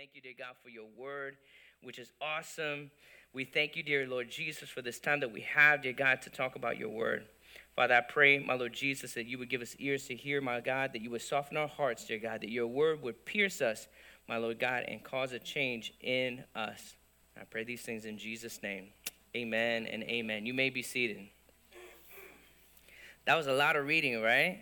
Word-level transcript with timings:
thank 0.00 0.14
you, 0.14 0.22
dear 0.22 0.32
God, 0.38 0.54
for 0.62 0.70
your 0.70 0.86
word, 0.96 1.36
which 1.82 1.98
is 1.98 2.10
awesome. 2.22 2.90
We 3.34 3.44
thank 3.44 3.76
you, 3.76 3.82
dear 3.82 4.06
Lord 4.06 4.30
Jesus, 4.30 4.70
for 4.70 4.80
this 4.80 4.98
time 4.98 5.20
that 5.20 5.30
we 5.30 5.42
have, 5.42 5.82
dear 5.82 5.92
God, 5.92 6.22
to 6.22 6.30
talk 6.30 6.56
about 6.56 6.78
your 6.78 6.88
word. 6.88 7.26
Father, 7.76 7.96
I 7.96 8.00
pray, 8.00 8.38
my 8.38 8.54
Lord 8.54 8.72
Jesus, 8.72 9.12
that 9.12 9.26
you 9.26 9.36
would 9.36 9.50
give 9.50 9.60
us 9.60 9.76
ears 9.78 10.06
to 10.06 10.14
hear, 10.14 10.40
my 10.40 10.60
God, 10.60 10.94
that 10.94 11.02
you 11.02 11.10
would 11.10 11.20
soften 11.20 11.58
our 11.58 11.68
hearts, 11.68 12.06
dear 12.06 12.18
God, 12.18 12.40
that 12.40 12.48
your 12.48 12.66
word 12.66 13.02
would 13.02 13.26
pierce 13.26 13.60
us, 13.60 13.88
my 14.26 14.38
Lord 14.38 14.58
God, 14.58 14.84
and 14.88 15.04
cause 15.04 15.34
a 15.34 15.38
change 15.38 15.92
in 16.00 16.44
us. 16.54 16.94
I 17.38 17.44
pray 17.44 17.64
these 17.64 17.82
things 17.82 18.06
in 18.06 18.16
Jesus' 18.16 18.62
name. 18.62 18.86
Amen 19.36 19.84
and 19.84 20.02
amen. 20.04 20.46
You 20.46 20.54
may 20.54 20.70
be 20.70 20.82
seated. 20.82 21.28
That 23.26 23.34
was 23.34 23.48
a 23.48 23.52
lot 23.52 23.76
of 23.76 23.84
reading, 23.84 24.22
right? 24.22 24.60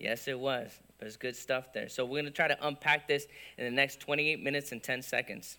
Yes, 0.00 0.26
yes 0.26 0.26
it 0.26 0.40
was. 0.40 0.72
There's 1.00 1.16
good 1.16 1.36
stuff 1.36 1.72
there. 1.72 1.88
So 1.88 2.04
we're 2.04 2.20
going 2.20 2.24
to 2.26 2.30
try 2.30 2.48
to 2.48 2.66
unpack 2.66 3.08
this 3.08 3.26
in 3.58 3.64
the 3.64 3.70
next 3.70 4.00
28 4.00 4.42
minutes 4.42 4.72
and 4.72 4.82
10 4.82 5.02
seconds. 5.02 5.56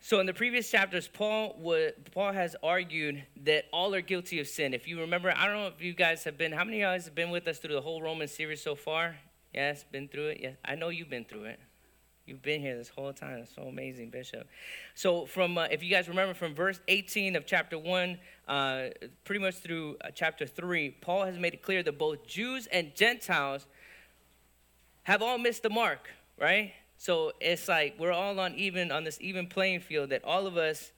So 0.00 0.20
in 0.20 0.26
the 0.26 0.34
previous 0.34 0.70
chapters, 0.70 1.08
Paul 1.08 1.56
would, 1.58 2.12
Paul 2.12 2.32
has 2.32 2.54
argued 2.62 3.24
that 3.44 3.64
all 3.72 3.94
are 3.94 4.00
guilty 4.00 4.38
of 4.38 4.46
sin. 4.46 4.72
If 4.72 4.86
you 4.86 5.00
remember, 5.00 5.32
I 5.34 5.46
don't 5.46 5.56
know 5.56 5.66
if 5.66 5.82
you 5.82 5.92
guys 5.92 6.22
have 6.24 6.38
been. 6.38 6.52
How 6.52 6.64
many 6.64 6.76
of 6.76 6.80
you 6.80 6.86
guys 6.86 7.04
have 7.06 7.14
been 7.14 7.30
with 7.30 7.48
us 7.48 7.58
through 7.58 7.74
the 7.74 7.80
whole 7.80 8.00
Roman 8.00 8.28
series 8.28 8.62
so 8.62 8.74
far? 8.74 9.16
Yes, 9.52 9.84
been 9.90 10.06
through 10.08 10.28
it. 10.28 10.38
Yes, 10.40 10.56
I 10.64 10.76
know 10.76 10.90
you've 10.90 11.10
been 11.10 11.24
through 11.24 11.44
it. 11.44 11.58
You've 12.26 12.42
been 12.42 12.60
here 12.60 12.76
this 12.76 12.90
whole 12.90 13.12
time. 13.14 13.38
It's 13.38 13.54
so 13.54 13.62
amazing, 13.62 14.10
Bishop. 14.10 14.46
So, 14.94 15.24
from 15.24 15.56
uh, 15.56 15.64
if 15.70 15.82
you 15.82 15.88
guys 15.88 16.08
remember 16.08 16.34
from 16.34 16.54
verse 16.54 16.78
18 16.86 17.36
of 17.36 17.46
chapter 17.46 17.78
1, 17.78 18.18
uh, 18.46 18.82
pretty 19.24 19.40
much 19.40 19.54
through 19.56 19.96
uh, 20.04 20.10
chapter 20.14 20.46
3, 20.46 20.90
Paul 21.00 21.24
has 21.24 21.38
made 21.38 21.54
it 21.54 21.62
clear 21.62 21.82
that 21.82 21.98
both 21.98 22.26
Jews 22.26 22.66
and 22.66 22.94
Gentiles 22.94 23.66
have 25.08 25.22
all 25.22 25.38
missed 25.38 25.62
the 25.62 25.70
mark, 25.70 26.10
right? 26.38 26.74
So 26.98 27.32
it's 27.40 27.66
like 27.66 27.96
we're 27.98 28.12
all 28.12 28.38
on 28.38 28.54
even 28.56 28.92
on 28.92 29.04
this 29.04 29.18
even 29.22 29.46
playing 29.46 29.80
field 29.80 30.10
that 30.10 30.22
all 30.22 30.46
of 30.46 30.58
us 30.58 30.92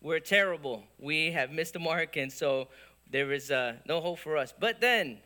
we're 0.00 0.20
terrible. 0.20 0.84
We 0.96 1.32
have 1.32 1.50
missed 1.50 1.72
the 1.72 1.80
mark, 1.80 2.16
and 2.16 2.32
so 2.32 2.68
there 3.10 3.32
is 3.32 3.50
uh, 3.50 3.74
no 3.84 4.00
hope 4.00 4.20
for 4.20 4.36
us. 4.36 4.54
But 4.56 4.80
then, 4.80 5.18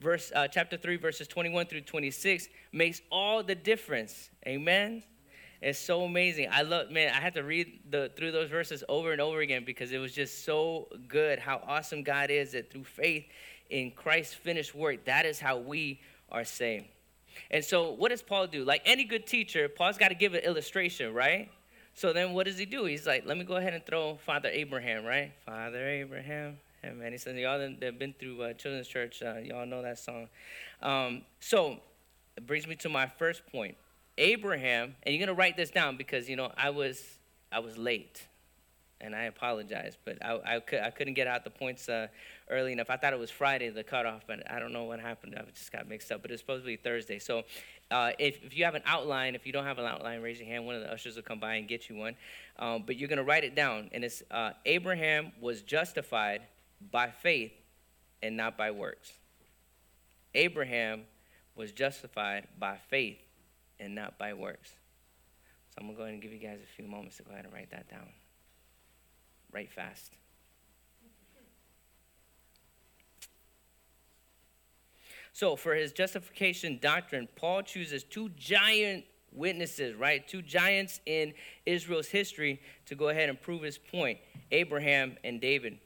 verse 0.00 0.30
uh, 0.34 0.48
chapter 0.48 0.76
three, 0.76 0.96
verses 0.96 1.26
twenty-one 1.28 1.64
through 1.64 1.80
twenty-six 1.82 2.48
makes 2.72 3.00
all 3.10 3.42
the 3.42 3.54
difference. 3.54 4.28
Amen. 4.46 5.02
It's 5.62 5.78
so 5.78 6.02
amazing. 6.02 6.48
I 6.52 6.62
love, 6.62 6.90
man. 6.90 7.14
I 7.14 7.20
had 7.20 7.32
to 7.34 7.42
read 7.42 7.80
the 7.88 8.10
through 8.16 8.32
those 8.32 8.50
verses 8.50 8.84
over 8.86 9.12
and 9.12 9.20
over 9.20 9.40
again 9.40 9.64
because 9.64 9.92
it 9.92 9.98
was 9.98 10.12
just 10.12 10.44
so 10.44 10.88
good. 11.08 11.38
How 11.38 11.62
awesome 11.66 12.02
God 12.02 12.30
is 12.30 12.52
that 12.52 12.70
through 12.70 12.84
faith 12.84 13.24
in 13.70 13.92
Christ's 13.92 14.34
finished 14.34 14.74
work, 14.74 15.06
that 15.06 15.24
is 15.24 15.40
how 15.40 15.56
we 15.56 16.00
are 16.30 16.44
saved. 16.44 16.88
And 17.50 17.64
so, 17.64 17.90
what 17.92 18.10
does 18.10 18.22
Paul 18.22 18.46
do? 18.46 18.64
Like 18.64 18.82
any 18.84 19.04
good 19.04 19.26
teacher, 19.26 19.68
Paul's 19.68 19.98
got 19.98 20.08
to 20.08 20.14
give 20.14 20.34
an 20.34 20.40
illustration, 20.40 21.12
right? 21.12 21.50
So 21.94 22.12
then, 22.12 22.32
what 22.32 22.46
does 22.46 22.58
he 22.58 22.64
do? 22.64 22.84
He's 22.84 23.06
like, 23.06 23.26
let 23.26 23.36
me 23.36 23.44
go 23.44 23.56
ahead 23.56 23.74
and 23.74 23.84
throw 23.84 24.16
Father 24.16 24.48
Abraham, 24.48 25.04
right? 25.04 25.32
Father 25.44 25.86
Abraham. 25.86 26.58
Hey, 26.82 26.92
man, 26.92 27.12
he 27.12 27.18
says, 27.18 27.36
y'all 27.36 27.58
that 27.58 27.82
have 27.82 27.98
been 27.98 28.14
through 28.18 28.42
uh, 28.42 28.52
children's 28.54 28.88
church, 28.88 29.22
uh, 29.22 29.36
y'all 29.36 29.66
know 29.66 29.82
that 29.82 29.98
song. 29.98 30.28
Um, 30.80 31.22
so, 31.38 31.78
it 32.36 32.46
brings 32.46 32.66
me 32.66 32.74
to 32.76 32.88
my 32.88 33.06
first 33.06 33.46
point. 33.52 33.76
Abraham, 34.18 34.94
and 35.02 35.14
you're 35.14 35.24
gonna 35.24 35.36
write 35.36 35.56
this 35.56 35.70
down 35.70 35.96
because 35.96 36.28
you 36.28 36.36
know 36.36 36.52
I 36.56 36.70
was 36.70 37.02
I 37.50 37.60
was 37.60 37.78
late, 37.78 38.26
and 39.00 39.14
I 39.14 39.24
apologize, 39.24 39.96
but 40.04 40.22
I 40.24 40.56
I, 40.56 40.60
could, 40.60 40.80
I 40.80 40.90
couldn't 40.90 41.14
get 41.14 41.26
out 41.26 41.44
the 41.44 41.50
points 41.50 41.88
uh, 41.88 42.08
early 42.52 42.72
enough. 42.72 42.90
I 42.90 42.96
thought 42.96 43.12
it 43.12 43.18
was 43.18 43.30
Friday, 43.30 43.70
the 43.70 43.82
cutoff, 43.82 44.22
but 44.26 44.50
I 44.50 44.58
don't 44.58 44.72
know 44.72 44.84
what 44.84 45.00
happened. 45.00 45.34
I 45.36 45.42
just 45.50 45.72
got 45.72 45.88
mixed 45.88 46.12
up. 46.12 46.22
But 46.22 46.30
it's 46.30 46.40
supposed 46.40 46.62
to 46.62 46.66
be 46.66 46.76
Thursday. 46.76 47.18
So 47.18 47.42
uh, 47.90 48.12
if, 48.18 48.42
if 48.44 48.56
you 48.56 48.64
have 48.64 48.74
an 48.74 48.82
outline, 48.86 49.34
if 49.34 49.46
you 49.46 49.52
don't 49.52 49.64
have 49.64 49.78
an 49.78 49.86
outline, 49.86 50.20
raise 50.20 50.38
your 50.38 50.46
hand. 50.48 50.66
One 50.66 50.76
of 50.76 50.82
the 50.82 50.92
ushers 50.92 51.16
will 51.16 51.22
come 51.22 51.40
by 51.40 51.54
and 51.54 51.66
get 51.66 51.88
you 51.88 51.96
one. 51.96 52.14
Um, 52.58 52.84
but 52.86 52.96
you're 52.96 53.08
going 53.08 53.18
to 53.18 53.24
write 53.24 53.44
it 53.44 53.54
down. 53.54 53.90
And 53.92 54.04
it's 54.04 54.22
uh, 54.30 54.52
Abraham 54.66 55.32
was 55.40 55.62
justified 55.62 56.42
by 56.90 57.10
faith 57.10 57.52
and 58.22 58.36
not 58.36 58.56
by 58.56 58.70
works. 58.70 59.12
Abraham 60.34 61.02
was 61.56 61.72
justified 61.72 62.48
by 62.58 62.78
faith 62.88 63.18
and 63.80 63.94
not 63.94 64.18
by 64.18 64.34
works. 64.34 64.70
So 65.70 65.76
I'm 65.78 65.86
going 65.86 65.94
to 65.94 65.98
go 65.98 66.02
ahead 66.04 66.14
and 66.14 66.22
give 66.22 66.32
you 66.32 66.38
guys 66.38 66.60
a 66.62 66.76
few 66.76 66.86
moments 66.86 67.16
to 67.16 67.22
go 67.22 67.32
ahead 67.32 67.44
and 67.44 67.52
write 67.52 67.70
that 67.70 67.90
down. 67.90 68.08
Write 69.52 69.72
fast. 69.72 70.12
So, 75.32 75.56
for 75.56 75.74
his 75.74 75.92
justification 75.92 76.78
doctrine, 76.80 77.26
Paul 77.36 77.62
chooses 77.62 78.04
two 78.04 78.28
giant 78.30 79.04
witnesses, 79.32 79.96
right? 79.96 80.26
Two 80.28 80.42
giants 80.42 81.00
in 81.06 81.32
Israel's 81.64 82.08
history 82.08 82.60
to 82.86 82.94
go 82.94 83.08
ahead 83.08 83.30
and 83.30 83.40
prove 83.40 83.62
his 83.62 83.78
point 83.78 84.18
Abraham 84.50 85.16
and 85.24 85.40
David. 85.40 85.78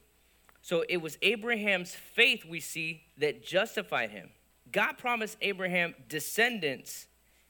So, 0.61 0.83
it 0.89 0.97
was 0.97 1.17
Abraham's 1.21 1.95
faith, 1.95 2.43
we 2.45 2.59
see, 2.59 3.03
that 3.19 3.45
justified 3.45 4.09
him. 4.09 4.29
God 4.71 4.97
promised 4.97 5.37
Abraham 5.41 5.95
descendants 6.09 7.07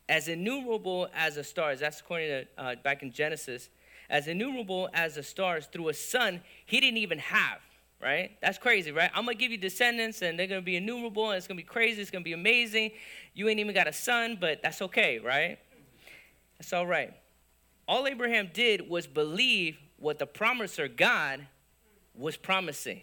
as 0.08 0.28
innumerable 0.28 1.09
as 1.16 1.35
the 1.35 1.44
stars. 1.44 1.79
That's 1.79 2.00
according 2.00 2.28
to 2.29 2.47
uh, 2.58 2.75
back 2.84 3.02
in 3.02 3.12
Genesis. 3.12 3.69
As 4.09 4.28
innumerable 4.28 4.88
as 4.94 5.16
the 5.16 5.24
stars 5.24 5.66
through 5.66 5.90
a 5.90 5.94
son 5.94 6.41
he 6.66 6.79
didn't 6.79 6.97
even 6.97 7.19
have 7.19 7.59
right? 8.02 8.38
That's 8.41 8.58
crazy, 8.58 8.91
right? 8.91 9.09
I'm 9.13 9.25
gonna 9.25 9.35
give 9.35 9.52
you 9.52 9.58
descendants 9.58 10.22
and 10.22 10.38
they're 10.38 10.47
gonna 10.47 10.62
be 10.62 10.75
innumerable 10.75 11.30
and 11.30 11.38
it's 11.38 11.47
gonna 11.47 11.58
be 11.58 11.63
crazy, 11.63 12.02
it's 12.02 12.12
gonna 12.12 12.24
be 12.24 12.34
amazing. 12.34 12.91
You 13.34 13.50
ain't 13.50 13.59
even 13.59 13.74
got 13.74 13.88
a 13.88 13.94
son, 13.94 14.38
but 14.40 14.62
that's 14.62 14.81
okay, 14.81 15.19
right? 15.19 15.58
That's 16.58 16.74
all 16.74 16.88
right. 16.88 17.13
All 17.88 18.08
Abraham 18.08 18.50
did 18.53 18.90
was 18.90 19.08
believe 19.08 19.78
what 19.97 20.19
the 20.19 20.25
promiser 20.25 20.88
God 20.88 21.47
was 22.13 22.35
promising. 22.35 23.02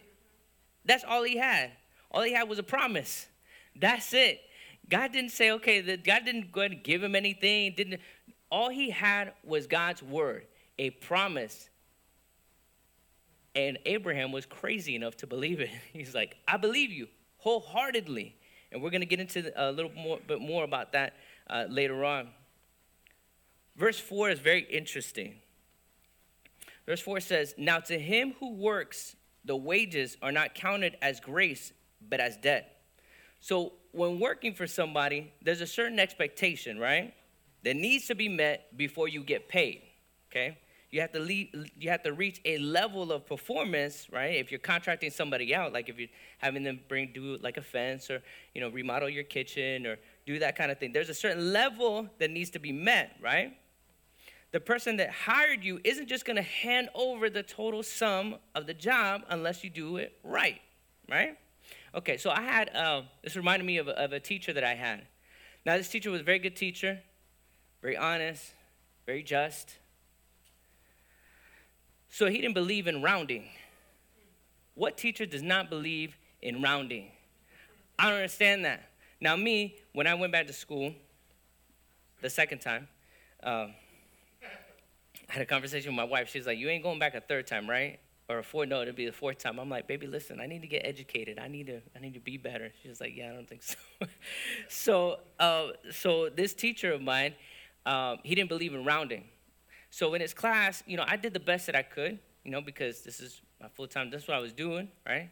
That's 0.84 1.04
all 1.04 1.22
he 1.22 1.38
had. 1.38 1.70
All 2.10 2.22
he 2.22 2.32
had 2.32 2.48
was 2.48 2.58
a 2.58 2.62
promise. 2.62 3.26
That's 3.74 4.12
it. 4.12 4.40
God 4.88 5.12
didn't 5.12 5.30
say, 5.30 5.50
okay, 5.52 5.80
God 5.96 6.24
didn't 6.24 6.52
go 6.52 6.60
and 6.60 6.82
give 6.82 7.02
him 7.02 7.16
anything. 7.16 7.72
Didn't 7.76 8.00
all 8.50 8.68
he 8.68 8.90
had 8.90 9.32
was 9.42 9.66
God's 9.66 10.02
word, 10.02 10.46
a 10.78 10.90
promise 10.90 11.70
and 13.54 13.78
Abraham 13.86 14.32
was 14.32 14.46
crazy 14.46 14.96
enough 14.96 15.16
to 15.18 15.26
believe 15.26 15.60
it. 15.60 15.70
He's 15.92 16.14
like, 16.14 16.36
I 16.46 16.56
believe 16.56 16.90
you 16.90 17.08
wholeheartedly. 17.38 18.34
And 18.72 18.82
we're 18.82 18.90
going 18.90 19.02
to 19.02 19.06
get 19.06 19.20
into 19.20 19.52
a 19.54 19.70
little 19.70 19.92
more, 19.92 20.18
bit 20.26 20.40
more 20.40 20.64
about 20.64 20.92
that 20.92 21.14
uh, 21.48 21.66
later 21.68 22.04
on. 22.04 22.28
Verse 23.76 23.98
4 23.98 24.30
is 24.30 24.38
very 24.38 24.62
interesting. 24.62 25.36
Verse 26.86 27.00
4 27.00 27.20
says, 27.20 27.54
Now 27.56 27.80
to 27.80 27.98
him 27.98 28.34
who 28.40 28.54
works, 28.54 29.14
the 29.44 29.56
wages 29.56 30.16
are 30.22 30.32
not 30.32 30.54
counted 30.54 30.96
as 31.02 31.20
grace, 31.20 31.72
but 32.08 32.18
as 32.18 32.36
debt. 32.36 32.82
So 33.40 33.74
when 33.92 34.18
working 34.18 34.54
for 34.54 34.66
somebody, 34.66 35.32
there's 35.42 35.60
a 35.60 35.66
certain 35.66 35.98
expectation, 35.98 36.78
right? 36.78 37.14
That 37.62 37.76
needs 37.76 38.06
to 38.08 38.14
be 38.14 38.28
met 38.28 38.76
before 38.76 39.06
you 39.06 39.22
get 39.22 39.48
paid, 39.48 39.82
okay? 40.30 40.58
You 40.94 41.00
have 41.00 41.10
to 41.10 41.18
lead, 41.18 41.72
you 41.76 41.90
have 41.90 42.04
to 42.04 42.12
reach 42.12 42.40
a 42.44 42.56
level 42.58 43.10
of 43.10 43.26
performance, 43.26 44.06
right? 44.12 44.36
If 44.36 44.52
you're 44.52 44.60
contracting 44.60 45.10
somebody 45.10 45.52
out, 45.52 45.72
like 45.72 45.88
if 45.88 45.98
you're 45.98 46.08
having 46.38 46.62
them 46.62 46.78
bring 46.86 47.10
do 47.12 47.36
like 47.42 47.56
a 47.56 47.62
fence 47.62 48.10
or 48.10 48.22
you 48.54 48.60
know 48.60 48.68
remodel 48.68 49.08
your 49.08 49.24
kitchen 49.24 49.86
or 49.86 49.98
do 50.24 50.38
that 50.38 50.54
kind 50.54 50.70
of 50.70 50.78
thing, 50.78 50.92
there's 50.92 51.08
a 51.08 51.14
certain 51.14 51.52
level 51.52 52.08
that 52.20 52.30
needs 52.30 52.50
to 52.50 52.60
be 52.60 52.70
met, 52.70 53.16
right? 53.20 53.56
The 54.52 54.60
person 54.60 54.98
that 54.98 55.10
hired 55.10 55.64
you 55.64 55.80
isn't 55.82 56.08
just 56.08 56.24
going 56.24 56.36
to 56.36 56.42
hand 56.42 56.90
over 56.94 57.28
the 57.28 57.42
total 57.42 57.82
sum 57.82 58.36
of 58.54 58.68
the 58.68 58.74
job 58.74 59.22
unless 59.28 59.64
you 59.64 59.70
do 59.70 59.96
it 59.96 60.16
right, 60.22 60.60
right? 61.10 61.36
Okay, 61.92 62.18
so 62.18 62.30
I 62.30 62.42
had 62.42 62.72
uh, 62.72 63.02
this 63.24 63.34
reminded 63.34 63.66
me 63.66 63.78
of 63.78 63.88
of 63.88 64.12
a 64.12 64.20
teacher 64.20 64.52
that 64.52 64.62
I 64.62 64.74
had. 64.74 65.02
Now 65.66 65.76
this 65.76 65.88
teacher 65.88 66.12
was 66.12 66.20
a 66.20 66.24
very 66.24 66.38
good 66.38 66.54
teacher, 66.54 67.00
very 67.82 67.96
honest, 67.96 68.52
very 69.06 69.24
just 69.24 69.78
so 72.14 72.26
he 72.26 72.40
didn't 72.40 72.54
believe 72.54 72.86
in 72.86 73.02
rounding. 73.02 73.48
What 74.76 74.96
teacher 74.96 75.26
does 75.26 75.42
not 75.42 75.68
believe 75.68 76.16
in 76.42 76.62
rounding? 76.62 77.10
I 77.98 78.04
don't 78.04 78.14
understand 78.14 78.64
that. 78.66 78.88
Now, 79.20 79.34
me, 79.34 79.74
when 79.94 80.06
I 80.06 80.14
went 80.14 80.30
back 80.30 80.46
to 80.46 80.52
school 80.52 80.94
the 82.20 82.30
second 82.30 82.60
time, 82.60 82.86
uh, 83.42 83.66
I 83.68 83.72
had 85.26 85.42
a 85.42 85.44
conversation 85.44 85.90
with 85.90 85.96
my 85.96 86.04
wife. 86.04 86.30
She's 86.30 86.46
like, 86.46 86.56
You 86.56 86.68
ain't 86.68 86.84
going 86.84 87.00
back 87.00 87.16
a 87.16 87.20
third 87.20 87.48
time, 87.48 87.68
right? 87.68 87.98
Or 88.28 88.38
a 88.38 88.44
fourth, 88.44 88.68
no, 88.68 88.82
it'll 88.82 88.94
be 88.94 89.06
the 89.06 89.12
fourth 89.12 89.38
time. 89.38 89.58
I'm 89.58 89.68
like, 89.68 89.88
baby, 89.88 90.06
listen, 90.06 90.40
I 90.40 90.46
need 90.46 90.62
to 90.62 90.68
get 90.68 90.86
educated. 90.86 91.40
I 91.40 91.48
need 91.48 91.66
to, 91.66 91.80
I 91.96 91.98
need 91.98 92.14
to 92.14 92.20
be 92.20 92.36
better. 92.36 92.70
She's 92.80 93.00
like, 93.00 93.16
yeah, 93.16 93.30
I 93.30 93.34
don't 93.34 93.48
think 93.48 93.64
so. 93.64 93.76
so, 94.68 95.18
uh, 95.40 95.66
so 95.90 96.28
this 96.28 96.54
teacher 96.54 96.92
of 96.92 97.02
mine, 97.02 97.34
um, 97.84 98.18
he 98.22 98.36
didn't 98.36 98.50
believe 98.50 98.72
in 98.72 98.84
rounding. 98.84 99.24
So 99.94 100.12
in 100.14 100.20
his 100.20 100.34
class, 100.34 100.82
you 100.88 100.96
know, 100.96 101.04
I 101.06 101.14
did 101.14 101.34
the 101.34 101.38
best 101.38 101.66
that 101.66 101.76
I 101.76 101.82
could, 101.82 102.18
you 102.42 102.50
know, 102.50 102.60
because 102.60 103.02
this 103.02 103.20
is 103.20 103.40
my 103.60 103.68
full 103.68 103.86
time. 103.86 104.10
That's 104.10 104.26
what 104.26 104.36
I 104.36 104.40
was 104.40 104.52
doing, 104.52 104.88
right? 105.06 105.30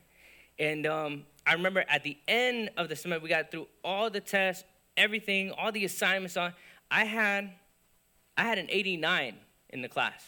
And 0.57 0.87
um, 0.87 1.25
I 1.45 1.55
remember 1.55 1.85
at 1.89 2.05
the 2.05 2.17
end 2.29 2.71
of 2.77 2.89
the 2.89 2.95
semester, 2.95 3.25
we 3.25 3.29
got 3.29 3.51
through 3.51 3.67
all 3.83 4.09
the 4.09 4.21
tests, 4.21 4.63
everything, 4.97 5.51
all 5.51 5.73
the 5.73 5.85
assignments 5.85 6.37
on. 6.37 6.53
I 6.93 7.07
had 7.07 7.51
I 8.37 8.45
had 8.45 8.59
an 8.59 8.69
89 8.71 9.35
in 9.71 9.83
the 9.83 9.89
class. 9.89 10.23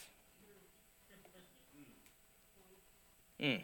Mm. 3.39 3.63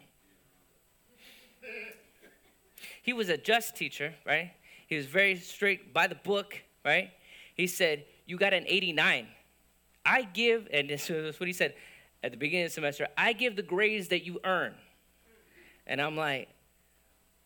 He 3.04 3.12
was 3.12 3.28
a 3.28 3.36
just 3.36 3.76
teacher, 3.76 4.14
right? 4.26 4.54
He 4.88 4.96
was 4.96 5.06
very 5.06 5.36
strict 5.36 5.94
by 5.94 6.08
the 6.08 6.16
book, 6.16 6.62
right? 6.86 7.12
He 7.56 7.68
said, 7.68 8.06
You 8.26 8.38
got 8.38 8.54
an 8.54 8.64
89. 8.68 9.28
I 10.06 10.24
give, 10.24 10.68
and 10.72 10.90
this 10.90 11.10
is 11.10 11.40
what 11.40 11.48
he 11.48 11.54
said 11.54 11.74
at 12.24 12.32
the 12.32 12.38
beginning 12.38 12.66
of 12.66 12.72
the 12.72 12.76
semester 12.76 13.08
I 13.18 13.34
give 13.34 13.56
the 13.56 13.64
grades 13.64 14.10
that 14.10 14.26
you 14.26 14.40
earn. 14.44 14.74
And 15.88 16.02
I'm 16.02 16.16
like, 16.16 16.50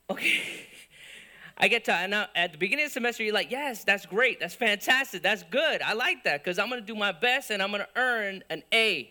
Okay. 0.10 0.42
I 1.57 1.69
get 1.69 1.86
to, 1.86 2.07
now 2.07 2.28
at 2.36 2.52
the 2.52 2.57
beginning 2.57 2.86
of 2.86 2.92
the 2.92 2.94
semester, 2.94 3.24
you're 3.24 3.34
like, 3.34 3.50
yes, 3.50 3.86
that's 3.86 4.06
great. 4.06 4.42
That's 4.42 4.56
fantastic. 4.56 5.24
That's 5.24 5.44
good. 5.44 5.81
I 5.81 5.94
like 5.94 6.25
that 6.25 6.44
because 6.44 6.60
I'm 6.60 6.69
going 6.69 6.81
to 6.81 6.86
do 6.86 6.96
my 6.96 7.13
best 7.13 7.50
and 7.50 7.63
I'm 7.63 7.72
going 7.72 7.84
to 7.84 8.00
earn 8.00 8.44
an 8.50 8.63
A. 8.74 9.10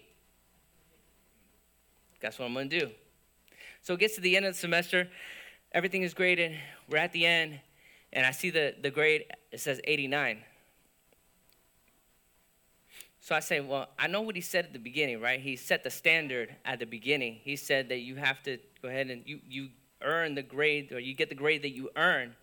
That's 2.21 2.39
what 2.39 2.45
I'm 2.45 2.55
going 2.55 2.69
to 2.69 2.81
do. 2.81 2.91
So 3.81 3.95
it 3.95 4.01
gets 4.01 4.15
to 4.17 4.21
the 4.21 4.37
end 4.37 4.45
of 4.45 4.55
the 4.55 4.59
semester. 4.59 5.09
Everything 5.73 6.03
is 6.03 6.13
graded. 6.13 6.53
We're 6.91 6.99
at 6.99 7.13
the 7.13 7.25
end. 7.25 7.61
And 8.13 8.27
I 8.27 8.31
see 8.31 8.51
the, 8.51 8.75
the 8.81 8.91
grade, 8.91 9.25
it 9.51 9.61
says 9.61 9.81
89. 9.85 10.43
So 13.25 13.35
I 13.35 13.41
say, 13.41 13.61
well, 13.61 13.89
I 13.99 14.07
know 14.07 14.21
what 14.21 14.35
he 14.35 14.43
said 14.43 14.67
at 14.67 14.75
the 14.75 14.79
beginning, 14.79 15.19
right? 15.19 15.41
He 15.41 15.57
set 15.57 15.83
the 15.83 15.89
standard 15.89 16.55
at 16.67 16.79
the 16.79 16.85
beginning. 16.85 17.39
He 17.43 17.57
said 17.57 17.89
that 17.89 18.01
you 18.01 18.17
have 18.17 18.43
to 18.43 18.59
go 18.83 18.89
ahead 18.89 19.09
and 19.09 19.23
you, 19.25 19.41
you 19.49 19.71
earn 20.03 20.35
the 20.35 20.43
grade 20.43 20.93
or 20.93 21.01
you 21.01 21.15
get 21.15 21.31
the 21.31 21.35
grade 21.35 21.63
that 21.63 21.71
you 21.71 21.89
earn. 21.97 22.37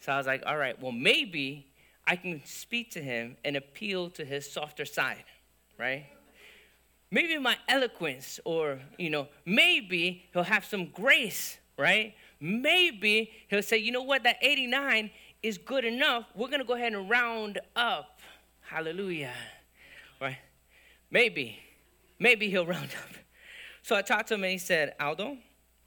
So 0.00 0.10
I 0.10 0.16
was 0.18 0.26
like, 0.26 0.42
all 0.44 0.56
right, 0.56 0.76
well, 0.82 0.90
maybe 0.90 1.68
I 2.04 2.16
can 2.16 2.42
speak 2.44 2.90
to 2.94 3.00
him 3.00 3.36
and 3.44 3.56
appeal 3.56 4.10
to 4.10 4.24
his 4.24 4.50
softer 4.50 4.84
side, 4.84 5.22
right? 5.78 6.06
Maybe 7.12 7.38
my 7.38 7.56
eloquence, 7.68 8.40
or, 8.44 8.80
you 8.98 9.10
know, 9.10 9.28
maybe 9.46 10.24
he'll 10.32 10.42
have 10.42 10.64
some 10.64 10.86
grace, 10.86 11.58
right? 11.78 12.12
Maybe 12.40 13.30
he'll 13.46 13.62
say, 13.62 13.78
you 13.78 13.92
know 13.92 14.02
what, 14.02 14.24
that 14.24 14.38
89 14.42 15.12
is 15.44 15.58
good 15.58 15.84
enough. 15.84 16.24
We're 16.34 16.48
going 16.48 16.58
to 16.58 16.66
go 16.66 16.74
ahead 16.74 16.92
and 16.92 17.08
round 17.08 17.60
up. 17.76 18.18
Hallelujah? 18.62 19.30
Maybe, 21.14 21.60
maybe 22.18 22.50
he'll 22.50 22.66
round 22.76 22.90
up. 23.04 23.10
So 23.82 23.94
I 23.94 24.02
talked 24.02 24.28
to 24.28 24.34
him 24.34 24.42
and 24.42 24.50
he 24.50 24.58
said, 24.58 24.94
Aldo? 24.98 25.38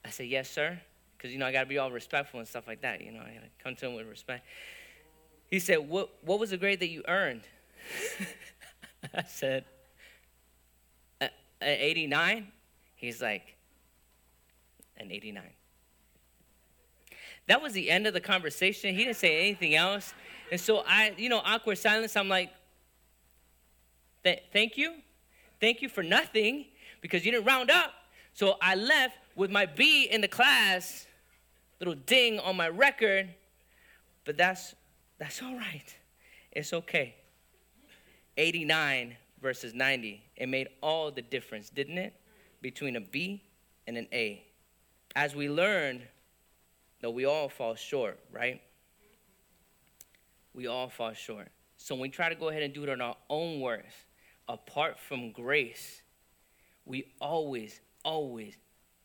I 0.02 0.08
said, 0.08 0.26
yes, 0.26 0.50
sir. 0.50 0.80
Because, 1.16 1.32
you 1.32 1.38
know, 1.38 1.44
I 1.44 1.52
got 1.52 1.60
to 1.60 1.66
be 1.66 1.76
all 1.76 1.90
respectful 1.90 2.40
and 2.40 2.48
stuff 2.48 2.66
like 2.66 2.80
that. 2.80 3.02
You 3.02 3.12
know, 3.12 3.20
I 3.20 3.34
got 3.34 3.42
to 3.42 3.62
come 3.62 3.76
to 3.76 3.86
him 3.86 3.94
with 3.94 4.06
respect. 4.06 4.46
He 5.50 5.58
said, 5.58 5.86
what, 5.86 6.08
what 6.22 6.40
was 6.40 6.50
the 6.50 6.56
grade 6.56 6.80
that 6.80 6.88
you 6.88 7.02
earned? 7.06 7.42
I 9.14 9.24
said, 9.24 9.66
an 11.20 11.30
89? 11.60 12.46
He's 12.96 13.20
like, 13.20 13.54
an 14.96 15.12
89. 15.12 15.42
That 17.48 17.60
was 17.60 17.74
the 17.74 17.90
end 17.90 18.06
of 18.06 18.14
the 18.14 18.20
conversation. 18.20 18.94
He 18.94 19.04
didn't 19.04 19.16
say 19.16 19.40
anything 19.40 19.74
else. 19.74 20.14
And 20.50 20.58
so 20.60 20.84
I, 20.86 21.12
you 21.18 21.28
know, 21.28 21.42
awkward 21.44 21.76
silence. 21.76 22.16
I'm 22.16 22.30
like, 22.30 22.50
Th- 24.24 24.42
thank 24.52 24.76
you. 24.76 24.94
Thank 25.60 25.82
you 25.82 25.88
for 25.88 26.02
nothing 26.02 26.66
because 27.00 27.24
you 27.24 27.32
didn't 27.32 27.46
round 27.46 27.70
up. 27.70 27.92
So 28.32 28.56
I 28.60 28.74
left 28.74 29.16
with 29.34 29.50
my 29.50 29.66
B 29.66 30.04
in 30.04 30.20
the 30.20 30.28
class, 30.28 31.06
little 31.80 31.94
ding 31.94 32.38
on 32.38 32.56
my 32.56 32.68
record, 32.68 33.28
but 34.24 34.36
that's 34.36 34.74
that's 35.18 35.42
all 35.42 35.56
right. 35.56 35.96
It's 36.52 36.72
okay. 36.72 37.16
89 38.36 39.16
versus 39.42 39.74
90. 39.74 40.22
It 40.36 40.48
made 40.48 40.68
all 40.80 41.10
the 41.10 41.22
difference, 41.22 41.70
didn't 41.70 41.98
it? 41.98 42.14
Between 42.62 42.96
a 42.96 43.00
B 43.00 43.42
and 43.86 43.96
an 43.96 44.06
A. 44.12 44.44
As 45.16 45.34
we 45.34 45.48
learned 45.48 46.02
that 47.00 47.10
we 47.10 47.24
all 47.24 47.48
fall 47.48 47.74
short, 47.74 48.18
right? 48.32 48.60
We 50.54 50.66
all 50.68 50.88
fall 50.88 51.12
short. 51.12 51.48
So 51.76 51.94
when 51.94 52.02
we 52.02 52.08
try 52.08 52.28
to 52.28 52.34
go 52.34 52.48
ahead 52.48 52.62
and 52.62 52.72
do 52.72 52.82
it 52.84 52.88
on 52.88 53.00
our 53.00 53.16
own 53.28 53.60
works, 53.60 53.94
apart 54.48 54.98
from 54.98 55.32
grace, 55.32 56.02
we 56.84 57.04
always, 57.20 57.80
always, 58.04 58.56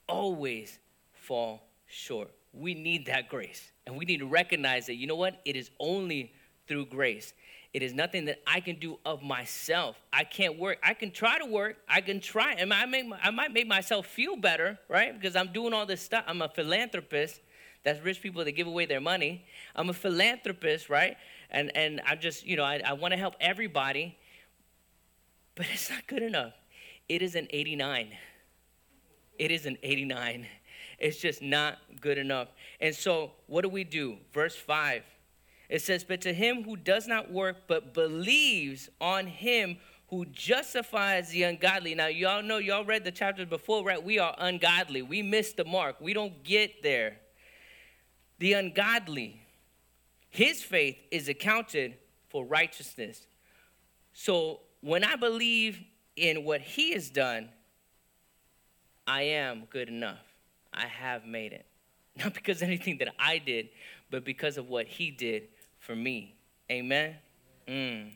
always 0.07 0.79
fall 1.11 1.67
short. 1.85 2.31
We 2.53 2.73
need 2.73 3.07
that 3.07 3.29
grace. 3.29 3.71
And 3.85 3.97
we 3.97 4.05
need 4.05 4.19
to 4.19 4.27
recognize 4.27 4.85
that, 4.85 4.95
you 4.95 5.07
know 5.07 5.15
what? 5.15 5.41
It 5.45 5.55
is 5.55 5.69
only 5.79 6.33
through 6.67 6.85
grace. 6.85 7.33
It 7.73 7.81
is 7.81 7.93
nothing 7.93 8.25
that 8.25 8.39
I 8.45 8.59
can 8.59 8.77
do 8.77 8.99
of 9.03 9.23
myself. 9.23 9.97
I 10.13 10.23
can't 10.23 10.59
work. 10.59 10.77
I 10.83 10.93
can 10.93 11.09
try 11.09 11.39
to 11.39 11.45
work. 11.45 11.77
I 11.89 12.01
can 12.01 12.19
try. 12.19 12.53
And 12.53 12.71
I, 12.71 12.85
make, 12.85 13.05
I 13.21 13.31
might 13.31 13.51
make 13.51 13.67
myself 13.67 14.05
feel 14.05 14.35
better, 14.35 14.77
right? 14.87 15.19
Because 15.19 15.35
I'm 15.35 15.51
doing 15.51 15.73
all 15.73 15.85
this 15.85 16.01
stuff. 16.01 16.23
I'm 16.27 16.41
a 16.43 16.49
philanthropist. 16.49 17.41
That's 17.83 17.99
rich 18.01 18.21
people 18.21 18.45
that 18.45 18.51
give 18.51 18.67
away 18.67 18.85
their 18.85 19.01
money. 19.01 19.43
I'm 19.75 19.89
a 19.89 19.93
philanthropist, 19.93 20.89
right? 20.89 21.17
And, 21.49 21.75
and 21.75 21.99
I 22.07 22.15
just, 22.15 22.45
you 22.45 22.55
know, 22.55 22.63
I, 22.63 22.81
I 22.85 22.93
want 22.93 23.11
to 23.13 23.17
help 23.17 23.35
everybody 23.41 24.17
but 25.55 25.65
it's 25.71 25.89
not 25.89 26.07
good 26.07 26.23
enough. 26.23 26.53
It 27.09 27.21
is 27.21 27.35
an 27.35 27.47
89. 27.50 28.09
It 29.39 29.51
is 29.51 29.65
an 29.65 29.77
89. 29.83 30.47
It's 31.00 31.17
just 31.17 31.41
not 31.41 31.79
good 32.00 32.17
enough. 32.17 32.50
And 32.79 32.95
so, 32.95 33.31
what 33.47 33.61
do 33.61 33.69
we 33.69 33.83
do? 33.83 34.17
Verse 34.33 34.55
5. 34.55 35.03
It 35.69 35.81
says, 35.81 36.03
But 36.03 36.21
to 36.21 36.33
him 36.33 36.63
who 36.63 36.75
does 36.75 37.07
not 37.07 37.31
work, 37.31 37.67
but 37.67 37.94
believes 37.94 38.89
on 39.01 39.27
him 39.27 39.77
who 40.07 40.25
justifies 40.25 41.29
the 41.29 41.44
ungodly. 41.44 41.95
Now, 41.95 42.07
y'all 42.07 42.44
know, 42.44 42.57
y'all 42.57 42.85
read 42.85 43.03
the 43.03 43.11
chapters 43.11 43.47
before, 43.47 43.83
right? 43.83 44.01
We 44.01 44.19
are 44.19 44.35
ungodly. 44.38 45.01
We 45.01 45.23
miss 45.23 45.53
the 45.53 45.65
mark. 45.65 46.00
We 46.00 46.13
don't 46.13 46.44
get 46.44 46.83
there. 46.83 47.17
The 48.38 48.53
ungodly, 48.53 49.41
his 50.29 50.61
faith 50.61 50.97
is 51.09 51.29
accounted 51.29 51.95
for 52.29 52.45
righteousness. 52.45 53.25
So, 54.13 54.59
when 54.83 55.03
I 55.03 55.15
believe 55.15 55.81
in 56.15 56.44
what 56.44 56.62
He 56.62 56.91
has 56.91 57.09
done, 57.09 57.50
I 59.07 59.24
am 59.24 59.63
good 59.69 59.88
enough. 59.88 60.24
I 60.74 60.88
have 60.88 61.25
made 61.25 61.53
it. 61.53 61.65
Not 62.18 62.33
because 62.33 62.62
of 62.62 62.68
anything 62.68 62.97
that 63.00 63.13
I 63.18 63.38
did, 63.38 63.69
but 64.12 64.24
because 64.24 64.57
of 64.57 64.69
what 64.69 64.85
He 64.85 65.09
did 65.09 65.47
for 65.80 65.95
me. 65.95 66.35
Amen? 66.69 67.15
Mm. 67.68 68.12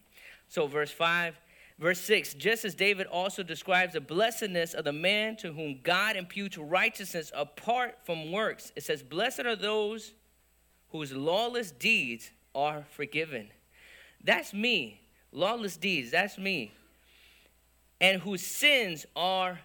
So, 0.49 0.67
verse 0.67 0.91
5. 0.91 1.39
Verse 1.79 2.01
6 2.01 2.33
Just 2.33 2.65
as 2.65 2.75
David 2.75 3.07
also 3.07 3.43
describes 3.43 3.93
the 3.93 4.01
blessedness 4.01 4.73
of 4.73 4.83
the 4.83 4.93
man 4.93 5.37
to 5.37 5.53
whom 5.53 5.79
God 5.83 6.15
imputes 6.15 6.57
righteousness 6.57 7.31
apart 7.33 7.97
from 8.03 8.31
works, 8.31 8.71
it 8.75 8.83
says, 8.83 9.03
Blessed 9.03 9.41
are 9.41 9.55
those 9.55 10.13
whose 10.89 11.13
lawless 11.13 11.71
deeds 11.71 12.31
are 12.53 12.85
forgiven. 12.89 13.49
That's 14.23 14.53
me 14.53 15.01
lawless 15.37 15.77
deeds, 15.77 16.11
that's 16.11 16.37
me, 16.37 16.71
and 18.01 18.21
whose 18.21 18.45
sins 18.45 19.05
are 19.15 19.59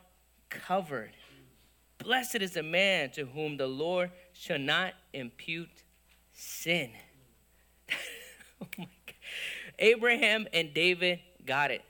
covered. 0.49 1.13
Blessed 1.99 2.37
is 2.37 2.53
the 2.53 2.63
man 2.63 3.11
to 3.13 3.25
whom 3.25 3.57
the 3.57 3.67
Lord 3.67 4.11
shall 4.33 4.59
not 4.59 4.93
impute 5.13 5.85
sin. 6.33 6.91
oh 8.61 8.67
my 8.77 8.85
God. 9.07 9.15
Abraham 9.79 10.47
and 10.53 10.75
David 10.75 11.21
got 11.47 11.71
it. 11.71 11.83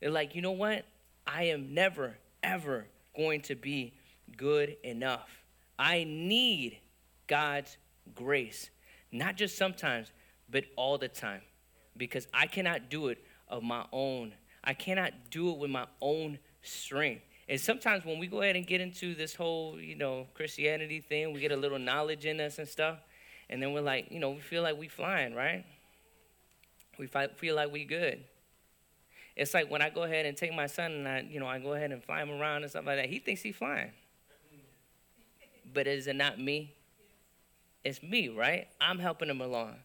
They're 0.00 0.10
like, 0.10 0.34
you 0.34 0.42
know 0.42 0.52
what? 0.52 0.84
I 1.26 1.44
am 1.44 1.74
never, 1.74 2.16
ever 2.42 2.86
going 3.16 3.42
to 3.42 3.54
be 3.54 3.92
good 4.36 4.76
enough. 4.82 5.28
I 5.78 6.04
need 6.04 6.78
God's 7.26 7.76
grace, 8.14 8.70
not 9.12 9.36
just 9.36 9.58
sometimes, 9.58 10.12
but 10.50 10.64
all 10.76 10.98
the 10.98 11.08
time 11.08 11.42
because 11.98 12.26
I 12.32 12.46
cannot 12.46 12.88
do 12.88 13.08
it 13.08 13.18
of 13.48 13.62
my 13.62 13.84
own. 13.92 14.32
I 14.64 14.74
cannot 14.74 15.12
do 15.30 15.50
it 15.50 15.58
with 15.58 15.70
my 15.70 15.86
own 16.00 16.38
strength. 16.62 17.22
And 17.48 17.60
sometimes 17.60 18.04
when 18.04 18.18
we 18.18 18.26
go 18.26 18.42
ahead 18.42 18.56
and 18.56 18.66
get 18.66 18.80
into 18.80 19.14
this 19.14 19.34
whole, 19.34 19.80
you 19.80 19.94
know, 19.94 20.26
Christianity 20.34 21.00
thing, 21.00 21.32
we 21.32 21.40
get 21.40 21.52
a 21.52 21.56
little 21.56 21.78
knowledge 21.78 22.26
in 22.26 22.40
us 22.40 22.58
and 22.58 22.68
stuff, 22.68 22.98
and 23.48 23.62
then 23.62 23.72
we're 23.72 23.80
like, 23.80 24.10
you 24.10 24.20
know, 24.20 24.30
we 24.30 24.40
feel 24.40 24.62
like 24.62 24.78
we're 24.78 24.90
flying, 24.90 25.34
right? 25.34 25.64
We 26.98 27.06
feel 27.06 27.54
like 27.54 27.72
we 27.72 27.84
good. 27.84 28.24
It's 29.36 29.54
like 29.54 29.70
when 29.70 29.80
I 29.80 29.88
go 29.88 30.02
ahead 30.02 30.26
and 30.26 30.36
take 30.36 30.52
my 30.52 30.66
son 30.66 30.92
and 30.92 31.08
I, 31.08 31.20
you 31.20 31.38
know, 31.38 31.46
I 31.46 31.60
go 31.60 31.72
ahead 31.72 31.92
and 31.92 32.02
fly 32.02 32.22
him 32.22 32.30
around 32.30 32.62
and 32.62 32.70
stuff 32.70 32.84
like 32.84 32.96
that. 32.96 33.08
He 33.08 33.20
thinks 33.20 33.40
he's 33.40 33.54
flying. 33.54 33.92
But 35.72 35.86
is 35.86 36.08
it 36.08 36.16
not 36.16 36.40
me? 36.40 36.74
It's 37.84 38.02
me, 38.02 38.28
right? 38.28 38.66
I'm 38.80 38.98
helping 38.98 39.30
him 39.30 39.40
along. 39.40 39.76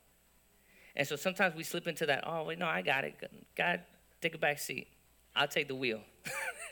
And 0.95 1.07
so 1.07 1.15
sometimes 1.15 1.55
we 1.55 1.63
slip 1.63 1.88
into 1.88 2.05
that, 2.05 2.23
oh, 2.27 2.43
wait, 2.43 2.59
no, 2.59 2.67
I 2.67 2.81
got 2.81 3.03
it. 3.03 3.15
God, 3.55 3.81
take 4.21 4.35
a 4.35 4.38
back 4.38 4.59
seat. 4.59 4.88
I'll 5.35 5.47
take 5.47 5.67
the 5.67 5.75
wheel. 5.75 6.01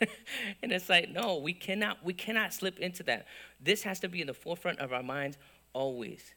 and 0.62 0.70
it's 0.70 0.88
like, 0.88 1.10
no, 1.10 1.38
we 1.38 1.52
cannot, 1.52 2.04
we 2.04 2.12
cannot 2.12 2.54
slip 2.54 2.78
into 2.78 3.02
that. 3.04 3.26
This 3.60 3.82
has 3.82 3.98
to 4.00 4.08
be 4.08 4.20
in 4.20 4.28
the 4.28 4.34
forefront 4.34 4.78
of 4.78 4.92
our 4.92 5.02
minds 5.02 5.38
always. 5.72 6.34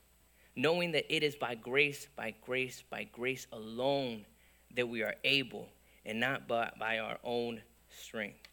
Knowing 0.55 0.93
that 0.93 1.13
it 1.13 1.21
is 1.21 1.35
by 1.35 1.53
grace, 1.53 2.07
by 2.15 2.33
grace, 2.43 2.83
by 2.89 3.03
grace 3.03 3.45
alone 3.51 4.25
that 4.75 4.87
we 4.87 5.03
are 5.03 5.15
able. 5.23 5.69
and 6.05 6.19
not 6.19 6.47
by, 6.47 6.71
by 6.79 6.99
our 6.99 7.17
own 7.23 7.61
strength. 7.89 8.47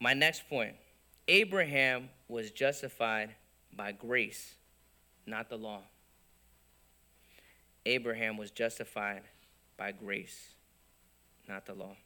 My 0.00 0.14
next 0.14 0.48
point 0.48 0.76
Abraham 1.26 2.08
was 2.28 2.50
justified 2.50 3.34
by 3.74 3.92
grace, 3.92 4.54
not 5.26 5.50
the 5.50 5.56
law. 5.56 5.82
Abraham 7.88 8.36
was 8.36 8.50
justified 8.50 9.22
by 9.76 9.92
grace, 9.92 10.50
not 11.48 11.66
the 11.66 11.74
law. 11.74 11.96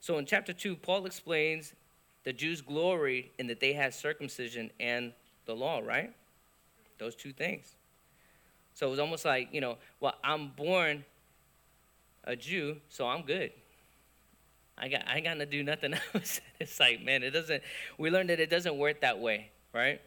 So 0.00 0.18
in 0.18 0.26
chapter 0.26 0.52
2, 0.52 0.76
Paul 0.76 1.06
explains 1.06 1.72
the 2.24 2.32
Jews 2.32 2.60
glory 2.60 3.32
in 3.38 3.48
that 3.48 3.60
they 3.60 3.72
had 3.72 3.94
circumcision 3.94 4.70
and 4.78 5.12
the 5.46 5.54
law, 5.54 5.80
right? 5.80 6.12
Those 6.98 7.16
two 7.16 7.32
things. 7.32 7.74
So 8.74 8.86
it 8.86 8.90
was 8.90 8.98
almost 8.98 9.24
like, 9.24 9.48
you 9.52 9.60
know, 9.60 9.78
well, 10.00 10.14
I'm 10.22 10.48
born 10.48 11.04
a 12.24 12.36
Jew, 12.36 12.76
so 12.88 13.06
I'm 13.06 13.22
good. 13.22 13.52
I 14.76 14.88
got 14.88 15.06
I 15.06 15.16
ain't 15.16 15.24
got 15.24 15.34
to 15.34 15.46
do 15.46 15.62
nothing 15.62 15.94
else. 16.14 16.40
it's 16.58 16.80
like, 16.80 17.02
man, 17.02 17.22
it 17.22 17.30
doesn't 17.30 17.62
we 17.98 18.10
learned 18.10 18.30
that 18.30 18.40
it 18.40 18.50
doesn't 18.50 18.76
work 18.76 19.00
that 19.02 19.18
way, 19.18 19.50
right? 19.72 20.00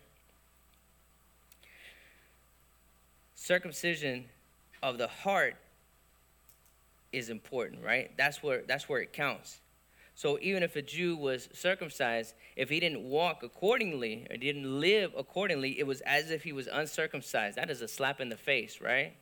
Circumcision 3.35 4.25
of 4.81 4.97
the 4.97 5.07
heart 5.07 5.55
is 7.11 7.29
important, 7.29 7.83
right? 7.83 8.11
That's 8.17 8.43
where 8.43 8.63
that's 8.67 8.87
where 8.87 9.01
it 9.01 9.13
counts. 9.13 9.59
So 10.15 10.39
even 10.41 10.63
if 10.63 10.75
a 10.75 10.81
Jew 10.81 11.15
was 11.15 11.47
circumcised, 11.53 12.33
if 12.55 12.69
he 12.69 12.79
didn't 12.79 13.03
walk 13.03 13.43
accordingly 13.43 14.25
or 14.31 14.37
didn't 14.37 14.79
live 14.79 15.13
accordingly, 15.15 15.77
it 15.77 15.85
was 15.85 16.01
as 16.01 16.31
if 16.31 16.43
he 16.43 16.51
was 16.51 16.67
uncircumcised. 16.67 17.55
That 17.55 17.69
is 17.69 17.83
a 17.83 17.87
slap 17.87 18.19
in 18.19 18.29
the 18.29 18.37
face, 18.37 18.81
right? 18.81 19.13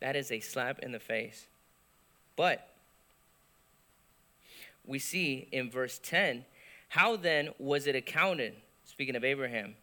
That 0.00 0.16
is 0.16 0.32
a 0.32 0.40
slap 0.40 0.80
in 0.80 0.90
the 0.90 0.98
face. 0.98 1.46
But 2.34 2.68
we 4.84 4.98
see 4.98 5.48
in 5.52 5.70
verse 5.70 6.00
10 6.02 6.44
how 6.88 7.16
then 7.16 7.50
was 7.58 7.86
it 7.86 7.94
accounted, 7.96 8.54
speaking 8.84 9.16
of 9.16 9.24
Abraham 9.24 9.74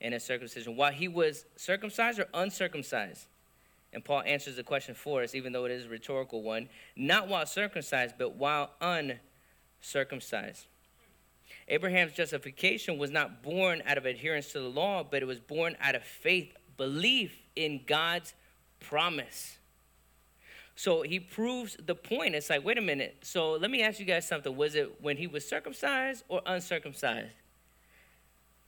and 0.00 0.14
his 0.14 0.24
circumcision, 0.24 0.76
while 0.76 0.92
he 0.92 1.08
was 1.08 1.44
circumcised 1.56 2.18
or 2.18 2.26
uncircumcised? 2.32 3.26
And 3.92 4.04
Paul 4.04 4.22
answers 4.24 4.56
the 4.56 4.62
question 4.62 4.94
for 4.94 5.22
us, 5.22 5.34
even 5.34 5.52
though 5.52 5.64
it 5.64 5.72
is 5.72 5.86
a 5.86 5.88
rhetorical 5.88 6.42
one 6.42 6.68
not 6.96 7.28
while 7.28 7.46
circumcised, 7.46 8.14
but 8.18 8.36
while 8.36 8.70
uncircumcised. 8.80 10.66
Abraham's 11.68 12.12
justification 12.12 12.98
was 12.98 13.10
not 13.10 13.42
born 13.42 13.82
out 13.86 13.98
of 13.98 14.06
adherence 14.06 14.52
to 14.52 14.60
the 14.60 14.68
law, 14.68 15.04
but 15.08 15.22
it 15.22 15.26
was 15.26 15.40
born 15.40 15.76
out 15.80 15.94
of 15.94 16.02
faith, 16.02 16.52
belief 16.76 17.36
in 17.56 17.80
God's 17.86 18.34
promise. 18.80 19.58
So 20.74 21.02
he 21.02 21.20
proves 21.20 21.76
the 21.84 21.94
point. 21.94 22.34
It's 22.34 22.48
like, 22.48 22.64
wait 22.64 22.78
a 22.78 22.80
minute. 22.80 23.18
So 23.22 23.52
let 23.52 23.70
me 23.70 23.82
ask 23.82 24.00
you 24.00 24.06
guys 24.06 24.26
something. 24.26 24.56
Was 24.56 24.74
it 24.74 25.00
when 25.02 25.16
he 25.16 25.26
was 25.26 25.46
circumcised 25.46 26.24
or 26.28 26.40
uncircumcised? 26.46 27.28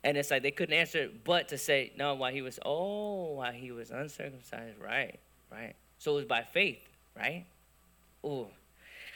And 0.04 0.16
it's 0.16 0.30
like 0.30 0.42
they 0.42 0.50
couldn't 0.50 0.74
answer 0.74 1.04
it, 1.04 1.24
but 1.24 1.48
to 1.48 1.58
say, 1.58 1.92
no, 1.96 2.14
while 2.14 2.32
he 2.32 2.42
was, 2.42 2.58
oh, 2.64 3.34
while 3.34 3.52
he 3.52 3.70
was 3.70 3.90
uncircumcised. 3.90 4.78
Right, 4.80 5.20
right. 5.50 5.74
So 5.98 6.12
it 6.12 6.16
was 6.16 6.24
by 6.24 6.42
faith, 6.42 6.88
right? 7.16 7.44
Oh, 8.24 8.48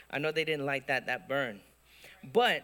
I 0.09 0.19
know 0.19 0.31
they 0.31 0.45
didn't 0.45 0.65
like 0.65 0.87
that, 0.87 1.07
that 1.07 1.27
burn. 1.27 1.59
But, 2.31 2.63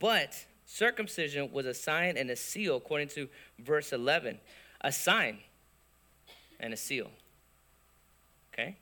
but 0.00 0.44
circumcision 0.66 1.52
was 1.52 1.66
a 1.66 1.74
sign 1.74 2.16
and 2.16 2.30
a 2.30 2.36
seal, 2.36 2.76
according 2.76 3.08
to 3.08 3.28
verse 3.58 3.92
11. 3.92 4.38
A 4.80 4.90
sign 4.90 5.38
and 6.58 6.72
a 6.72 6.76
seal. 6.76 7.10
Okay? 8.52 8.76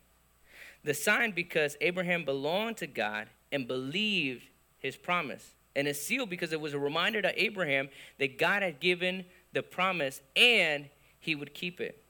The 0.84 0.94
sign 0.94 1.32
because 1.32 1.76
Abraham 1.80 2.24
belonged 2.24 2.78
to 2.78 2.86
God 2.86 3.28
and 3.52 3.68
believed 3.68 4.44
his 4.78 4.96
promise. 4.96 5.52
And 5.76 5.86
a 5.86 5.94
seal 5.94 6.26
because 6.26 6.52
it 6.52 6.60
was 6.60 6.74
a 6.74 6.78
reminder 6.78 7.22
to 7.22 7.40
Abraham 7.40 7.90
that 8.18 8.38
God 8.38 8.62
had 8.62 8.80
given 8.80 9.26
the 9.52 9.62
promise 9.62 10.22
and 10.34 10.86
he 11.20 11.34
would 11.34 11.54
keep 11.54 11.80
it. 11.80 12.02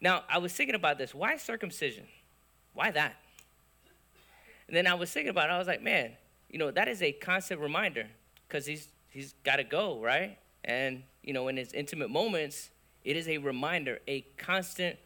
Now, 0.00 0.24
I 0.28 0.38
was 0.38 0.52
thinking 0.52 0.74
about 0.74 0.98
this. 0.98 1.14
Why 1.14 1.36
circumcision? 1.36 2.06
Why 2.74 2.90
that? 2.90 3.14
And 4.66 4.76
then 4.76 4.86
I 4.86 4.94
was 4.94 5.10
thinking 5.10 5.30
about 5.30 5.48
it. 5.48 5.52
I 5.52 5.58
was 5.58 5.66
like, 5.66 5.82
man, 5.82 6.12
you 6.50 6.58
know, 6.58 6.70
that 6.70 6.88
is 6.88 7.02
a 7.02 7.12
constant 7.12 7.60
reminder 7.60 8.06
because 8.46 8.66
he's 8.66 8.88
he's 9.10 9.34
got 9.44 9.56
to 9.56 9.64
go, 9.64 10.00
right? 10.00 10.38
And 10.64 11.02
you 11.22 11.32
know, 11.32 11.48
in 11.48 11.56
his 11.56 11.72
intimate 11.72 12.10
moments, 12.10 12.70
it 13.04 13.16
is 13.16 13.28
a 13.28 13.38
reminder, 13.38 14.00
a 14.06 14.22
constant 14.36 14.96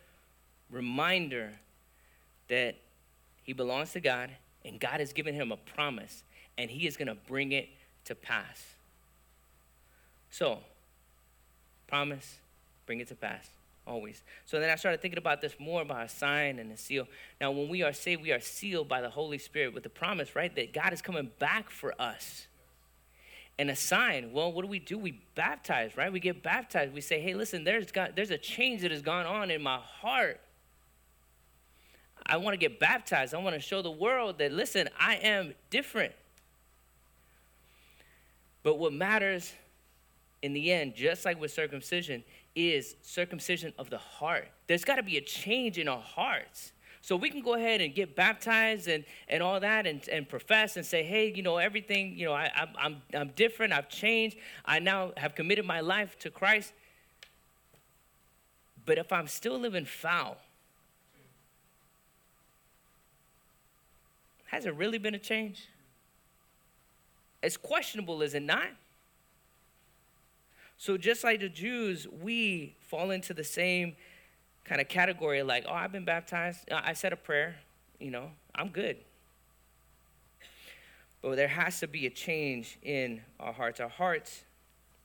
reminder 0.70 1.52
that 2.48 2.76
he 3.42 3.52
belongs 3.52 3.92
to 3.92 4.00
God 4.00 4.30
and 4.64 4.80
God 4.80 5.00
has 5.00 5.12
given 5.12 5.34
him 5.34 5.52
a 5.52 5.56
promise 5.56 6.24
and 6.58 6.70
he 6.70 6.86
is 6.86 6.96
going 6.96 7.08
to 7.08 7.14
bring 7.14 7.52
it 7.52 7.68
to 8.04 8.14
pass. 8.14 8.64
So, 10.30 10.58
promise, 11.86 12.38
bring 12.86 13.00
it 13.00 13.08
to 13.08 13.14
pass 13.14 13.48
always. 13.86 14.22
So 14.46 14.60
then 14.60 14.70
I 14.70 14.76
started 14.76 15.00
thinking 15.02 15.18
about 15.18 15.40
this 15.40 15.54
more 15.58 15.82
about 15.82 16.06
a 16.06 16.08
sign 16.08 16.58
and 16.58 16.70
a 16.72 16.76
seal. 16.76 17.06
Now, 17.40 17.50
when 17.50 17.68
we 17.68 17.82
are 17.82 17.92
saved, 17.92 18.22
we 18.22 18.32
are 18.32 18.40
sealed 18.40 18.88
by 18.88 19.00
the 19.00 19.10
Holy 19.10 19.38
Spirit 19.38 19.74
with 19.74 19.82
the 19.82 19.90
promise, 19.90 20.36
right, 20.36 20.54
that 20.56 20.72
God 20.72 20.92
is 20.92 21.02
coming 21.02 21.30
back 21.38 21.70
for 21.70 21.94
us. 22.00 22.46
And 23.58 23.70
a 23.70 23.76
sign, 23.76 24.32
well, 24.32 24.50
what 24.50 24.62
do 24.62 24.68
we 24.68 24.78
do? 24.78 24.98
We 24.98 25.20
baptize, 25.34 25.96
right? 25.96 26.12
We 26.12 26.20
get 26.20 26.42
baptized. 26.42 26.94
We 26.94 27.00
say, 27.00 27.20
hey, 27.20 27.34
listen, 27.34 27.64
there's, 27.64 27.92
got, 27.92 28.16
there's 28.16 28.30
a 28.30 28.38
change 28.38 28.82
that 28.82 28.90
has 28.90 29.02
gone 29.02 29.26
on 29.26 29.50
in 29.50 29.62
my 29.62 29.78
heart. 29.78 30.40
I 32.24 32.36
want 32.38 32.54
to 32.54 32.58
get 32.58 32.78
baptized. 32.78 33.34
I 33.34 33.38
want 33.38 33.54
to 33.54 33.60
show 33.60 33.82
the 33.82 33.90
world 33.90 34.38
that, 34.38 34.52
listen, 34.52 34.88
I 34.98 35.16
am 35.16 35.54
different. 35.70 36.12
But 38.62 38.78
what 38.78 38.92
matters 38.92 39.52
in 40.42 40.52
the 40.52 40.72
end, 40.72 40.94
just 40.94 41.24
like 41.24 41.40
with 41.40 41.52
circumcision, 41.52 42.24
is 42.54 42.96
circumcision 43.02 43.72
of 43.78 43.90
the 43.90 43.98
heart. 43.98 44.48
There's 44.66 44.84
got 44.84 44.96
to 44.96 45.02
be 45.02 45.16
a 45.16 45.20
change 45.20 45.78
in 45.78 45.88
our 45.88 46.00
hearts. 46.00 46.72
So 47.00 47.16
we 47.16 47.30
can 47.30 47.42
go 47.42 47.54
ahead 47.54 47.80
and 47.80 47.92
get 47.92 48.14
baptized 48.14 48.86
and, 48.86 49.04
and 49.28 49.42
all 49.42 49.58
that 49.58 49.86
and, 49.88 50.08
and 50.08 50.28
profess 50.28 50.76
and 50.76 50.86
say, 50.86 51.02
hey, 51.02 51.32
you 51.34 51.42
know, 51.42 51.56
everything, 51.58 52.16
you 52.16 52.26
know, 52.26 52.32
I, 52.32 52.44
I, 52.54 52.68
I'm, 52.78 53.02
I'm 53.12 53.28
different, 53.30 53.72
I've 53.72 53.88
changed, 53.88 54.36
I 54.64 54.78
now 54.78 55.12
have 55.16 55.34
committed 55.34 55.64
my 55.64 55.80
life 55.80 56.16
to 56.20 56.30
Christ. 56.30 56.72
But 58.86 58.98
if 58.98 59.12
I'm 59.12 59.26
still 59.26 59.58
living 59.58 59.84
foul, 59.84 60.36
has 64.46 64.66
it 64.66 64.74
really 64.76 64.98
been 64.98 65.14
a 65.14 65.18
change? 65.18 65.66
It's 67.42 67.56
questionable, 67.56 68.22
is 68.22 68.34
it 68.34 68.42
not? 68.42 68.68
So, 70.76 70.96
just 70.96 71.22
like 71.22 71.40
the 71.40 71.48
Jews, 71.48 72.08
we 72.08 72.74
fall 72.80 73.10
into 73.10 73.34
the 73.34 73.44
same 73.44 73.94
kind 74.64 74.80
of 74.80 74.88
category 74.88 75.42
like, 75.42 75.64
oh, 75.68 75.72
I've 75.72 75.92
been 75.92 76.04
baptized. 76.04 76.70
I 76.72 76.92
said 76.92 77.12
a 77.12 77.16
prayer. 77.16 77.56
You 78.00 78.10
know, 78.10 78.30
I'm 78.54 78.68
good. 78.68 78.96
But 81.20 81.36
there 81.36 81.48
has 81.48 81.78
to 81.80 81.86
be 81.86 82.06
a 82.06 82.10
change 82.10 82.78
in 82.82 83.20
our 83.38 83.52
hearts. 83.52 83.78
Our 83.78 83.88
hearts 83.88 84.42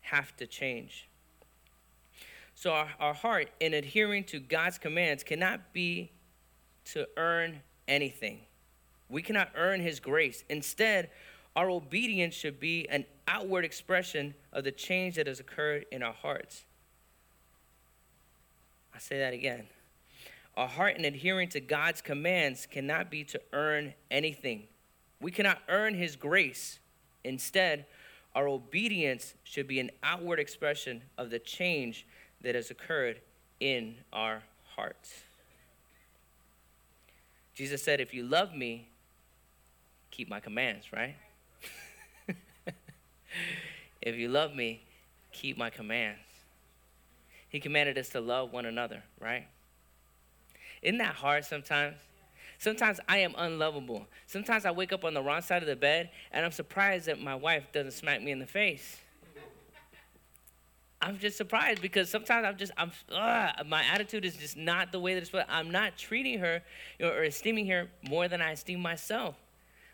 have 0.01 0.35
to 0.37 0.47
change. 0.47 1.07
So, 2.55 2.71
our, 2.71 2.89
our 2.99 3.13
heart, 3.13 3.49
in 3.59 3.75
adhering 3.75 4.23
to 4.25 4.39
God's 4.39 4.79
commands, 4.79 5.23
cannot 5.23 5.73
be 5.73 6.11
to 6.85 7.07
earn 7.17 7.61
anything. 7.87 8.39
We 9.09 9.21
cannot 9.21 9.49
earn 9.55 9.79
His 9.79 9.99
grace. 9.99 10.43
Instead, 10.49 11.11
our 11.57 11.71
obedience 11.71 12.35
should 12.35 12.59
be 12.59 12.87
an 12.87 13.03
outward 13.27 13.65
expression 13.65 14.35
of 14.53 14.63
the 14.63 14.71
change 14.71 15.15
that 15.15 15.25
has 15.25 15.39
occurred 15.39 15.87
in 15.91 16.03
our 16.03 16.13
hearts. 16.13 16.65
i 18.93 18.99
say 18.99 19.17
that 19.17 19.33
again. 19.33 19.65
Our 20.55 20.67
heart 20.67 20.97
in 20.97 21.05
adhering 21.05 21.49
to 21.49 21.59
God's 21.59 21.99
commands 21.99 22.67
cannot 22.67 23.09
be 23.09 23.23
to 23.25 23.41
earn 23.53 23.95
anything. 24.11 24.67
We 25.19 25.31
cannot 25.31 25.57
earn 25.67 25.95
His 25.95 26.15
grace. 26.15 26.77
Instead, 27.23 27.87
our 28.35 28.47
obedience 28.47 29.33
should 29.43 29.67
be 29.67 29.79
an 29.79 29.89
outward 30.03 30.39
expression 30.39 31.01
of 31.17 31.31
the 31.31 31.39
change 31.39 32.05
that 32.41 32.53
has 32.53 32.69
occurred 32.69 33.19
in 33.59 33.95
our 34.13 34.43
hearts. 34.75 35.11
Jesus 37.55 37.81
said, 37.81 37.99
If 37.99 38.13
you 38.13 38.23
love 38.23 38.53
me, 38.53 38.89
keep 40.11 40.29
my 40.29 40.39
commands, 40.39 40.93
right? 40.93 41.15
If 44.01 44.15
you 44.15 44.29
love 44.29 44.53
me, 44.53 44.81
keep 45.31 45.57
my 45.57 45.69
commands. 45.69 46.19
He 47.49 47.59
commanded 47.59 47.97
us 47.97 48.09
to 48.09 48.19
love 48.19 48.51
one 48.51 48.65
another, 48.65 49.03
right? 49.19 49.47
Isn't 50.81 50.97
that 50.99 51.15
hard 51.15 51.45
sometimes? 51.45 51.95
Sometimes 52.59 52.99
I 53.07 53.19
am 53.19 53.35
unlovable. 53.37 54.07
Sometimes 54.25 54.65
I 54.65 54.71
wake 54.71 54.91
up 54.91 55.05
on 55.05 55.13
the 55.13 55.21
wrong 55.21 55.41
side 55.41 55.61
of 55.61 55.67
the 55.67 55.75
bed 55.75 56.09
and 56.31 56.43
I'm 56.43 56.51
surprised 56.51 57.05
that 57.05 57.21
my 57.21 57.35
wife 57.35 57.71
doesn't 57.71 57.91
smack 57.91 58.21
me 58.21 58.31
in 58.31 58.39
the 58.39 58.47
face. 58.47 58.97
I'm 60.99 61.19
just 61.19 61.37
surprised 61.37 61.81
because 61.81 62.09
sometimes 62.09 62.45
I'm 62.45 62.57
just 62.57 62.71
I'm 62.75 62.91
uh, 63.11 63.51
my 63.67 63.83
attitude 63.83 64.25
is 64.25 64.35
just 64.35 64.57
not 64.57 64.91
the 64.91 64.99
way 64.99 65.13
that 65.13 65.19
it's. 65.19 65.29
Supposed. 65.29 65.45
I'm 65.47 65.69
not 65.69 65.95
treating 65.95 66.39
her 66.39 66.63
you 66.97 67.05
know, 67.05 67.11
or 67.11 67.23
esteeming 67.23 67.67
her 67.67 67.87
more 68.09 68.27
than 68.27 68.41
I 68.41 68.51
esteem 68.51 68.81
myself. 68.81 69.35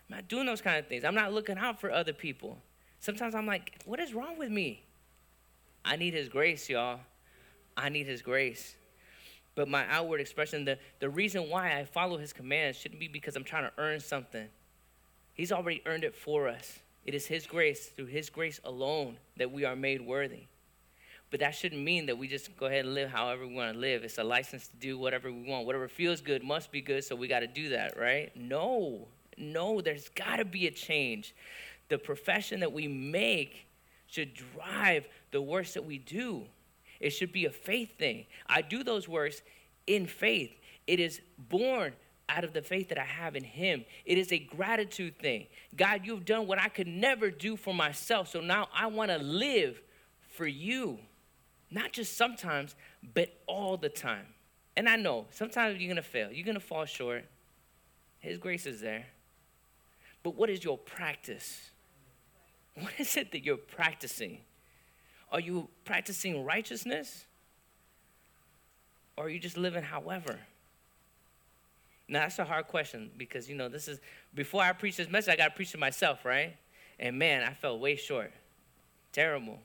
I'm 0.09 0.15
not 0.15 0.27
doing 0.29 0.45
those 0.45 0.61
kind 0.61 0.77
of 0.79 0.87
things. 0.87 1.03
I'm 1.03 1.15
not 1.15 1.33
looking 1.33 1.57
out 1.57 1.81
for 1.81 1.91
other 1.91 2.13
people. 2.13 2.57
Sometimes 3.03 3.35
I'm 3.35 3.45
like, 3.45 3.81
what 3.83 3.99
is 3.99 4.13
wrong 4.13 4.37
with 4.37 4.49
me? 4.49 4.81
I 5.83 5.97
need 5.97 6.13
His 6.13 6.29
grace, 6.29 6.69
y'all. 6.69 7.01
I 7.75 7.89
need 7.89 8.07
His 8.07 8.21
grace. 8.21 8.77
But 9.55 9.67
my 9.67 9.85
outward 9.89 10.21
expression, 10.21 10.63
the, 10.63 10.79
the 11.01 11.09
reason 11.09 11.49
why 11.49 11.77
I 11.77 11.83
follow 11.83 12.17
His 12.17 12.31
commands 12.31 12.77
shouldn't 12.77 13.01
be 13.01 13.09
because 13.09 13.35
I'm 13.35 13.43
trying 13.43 13.65
to 13.65 13.73
earn 13.77 13.99
something. 13.99 14.47
He's 15.33 15.51
already 15.51 15.81
earned 15.85 16.05
it 16.05 16.15
for 16.15 16.47
us. 16.47 16.79
It 17.05 17.13
is 17.13 17.27
His 17.27 17.45
grace, 17.45 17.87
through 17.87 18.05
His 18.05 18.29
grace 18.29 18.61
alone, 18.63 19.17
that 19.35 19.51
we 19.51 19.65
are 19.65 19.75
made 19.75 19.99
worthy. 19.99 20.43
But 21.29 21.41
that 21.41 21.55
shouldn't 21.55 21.83
mean 21.83 22.05
that 22.05 22.17
we 22.17 22.29
just 22.29 22.55
go 22.55 22.67
ahead 22.67 22.85
and 22.85 22.93
live 22.93 23.09
however 23.09 23.45
we 23.45 23.53
want 23.53 23.73
to 23.73 23.79
live. 23.79 24.05
It's 24.05 24.17
a 24.17 24.23
license 24.23 24.69
to 24.69 24.77
do 24.77 24.97
whatever 24.97 25.29
we 25.29 25.43
want. 25.43 25.65
Whatever 25.65 25.89
feels 25.89 26.21
good 26.21 26.41
must 26.41 26.71
be 26.71 26.79
good, 26.79 27.03
so 27.03 27.17
we 27.17 27.27
got 27.27 27.41
to 27.41 27.47
do 27.47 27.67
that, 27.69 27.99
right? 27.99 28.31
No, 28.33 29.09
no, 29.37 29.81
there's 29.81 30.07
got 30.07 30.37
to 30.37 30.45
be 30.45 30.67
a 30.67 30.71
change. 30.71 31.35
The 31.93 31.99
profession 31.99 32.61
that 32.61 32.73
we 32.73 32.87
make 32.87 33.67
should 34.07 34.33
drive 34.33 35.07
the 35.29 35.39
works 35.39 35.75
that 35.75 35.85
we 35.85 35.99
do. 35.99 36.41
It 36.99 37.11
should 37.11 37.31
be 37.31 37.45
a 37.45 37.51
faith 37.51 37.99
thing. 37.99 38.25
I 38.47 38.63
do 38.63 38.83
those 38.83 39.07
works 39.07 39.43
in 39.85 40.07
faith. 40.07 40.49
It 40.87 40.99
is 40.99 41.21
born 41.37 41.93
out 42.27 42.43
of 42.43 42.51
the 42.51 42.63
faith 42.63 42.89
that 42.89 42.97
I 42.97 43.03
have 43.03 43.35
in 43.35 43.43
Him. 43.43 43.85
It 44.05 44.17
is 44.17 44.31
a 44.31 44.39
gratitude 44.39 45.19
thing. 45.19 45.45
God, 45.75 46.01
you've 46.03 46.25
done 46.25 46.47
what 46.47 46.59
I 46.59 46.67
could 46.67 46.87
never 46.87 47.29
do 47.29 47.55
for 47.55 47.75
myself, 47.75 48.27
so 48.27 48.41
now 48.41 48.69
I 48.73 48.87
want 48.87 49.11
to 49.11 49.19
live 49.19 49.79
for 50.31 50.47
you. 50.47 50.97
Not 51.69 51.91
just 51.91 52.17
sometimes, 52.17 52.73
but 53.13 53.39
all 53.45 53.77
the 53.77 53.89
time. 53.89 54.25
And 54.75 54.89
I 54.89 54.95
know 54.95 55.27
sometimes 55.29 55.79
you're 55.79 55.93
going 55.93 55.97
to 55.97 56.01
fail, 56.01 56.31
you're 56.31 56.43
going 56.43 56.55
to 56.55 56.59
fall 56.59 56.85
short. 56.85 57.25
His 58.17 58.39
grace 58.39 58.65
is 58.65 58.81
there. 58.81 59.05
But 60.23 60.35
what 60.35 60.49
is 60.49 60.63
your 60.63 60.77
practice? 60.77 61.69
What 62.75 62.93
is 62.97 63.17
it 63.17 63.31
that 63.31 63.43
you're 63.43 63.57
practicing? 63.57 64.39
Are 65.31 65.39
you 65.39 65.67
practicing 65.85 66.43
righteousness? 66.43 67.25
Or 69.15 69.25
are 69.25 69.29
you 69.29 69.39
just 69.39 69.57
living 69.57 69.83
however? 69.83 70.39
Now, 72.07 72.21
that's 72.21 72.39
a 72.39 72.45
hard 72.45 72.67
question 72.67 73.11
because, 73.17 73.49
you 73.49 73.55
know, 73.55 73.69
this 73.69 73.87
is, 73.87 73.99
before 74.35 74.61
I 74.61 74.73
preach 74.73 74.97
this 74.97 75.09
message, 75.09 75.33
I 75.33 75.35
got 75.37 75.49
to 75.49 75.55
preach 75.55 75.71
to 75.71 75.77
myself, 75.77 76.25
right? 76.25 76.55
And 76.99 77.17
man, 77.17 77.43
I 77.43 77.53
fell 77.53 77.79
way 77.79 77.95
short. 77.95 78.31
Terrible. 79.11 79.59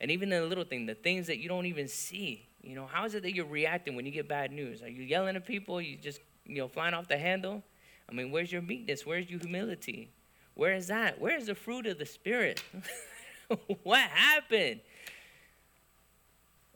And 0.00 0.10
even 0.10 0.28
the 0.28 0.42
little 0.42 0.64
thing, 0.64 0.86
the 0.86 0.94
things 0.94 1.26
that 1.28 1.38
you 1.38 1.48
don't 1.48 1.66
even 1.66 1.88
see. 1.88 2.46
You 2.62 2.74
know, 2.74 2.86
how 2.86 3.04
is 3.04 3.14
it 3.14 3.22
that 3.22 3.34
you're 3.34 3.44
reacting 3.44 3.94
when 3.94 4.06
you 4.06 4.12
get 4.12 4.28
bad 4.28 4.50
news? 4.50 4.82
Are 4.82 4.88
you 4.88 5.02
yelling 5.02 5.36
at 5.36 5.46
people? 5.46 5.80
You 5.80 5.96
just, 5.96 6.20
you 6.46 6.56
know, 6.56 6.68
flying 6.68 6.94
off 6.94 7.08
the 7.08 7.18
handle? 7.18 7.62
I 8.08 8.12
mean, 8.12 8.30
where's 8.30 8.50
your 8.50 8.62
meekness? 8.62 9.06
Where's 9.06 9.30
your 9.30 9.38
humility? 9.38 10.10
Where 10.54 10.74
is 10.74 10.86
that? 10.88 11.20
Where 11.20 11.36
is 11.36 11.46
the 11.46 11.54
fruit 11.54 11.86
of 11.86 11.98
the 11.98 12.06
Spirit? 12.06 12.62
what 13.82 14.00
happened? 14.00 14.80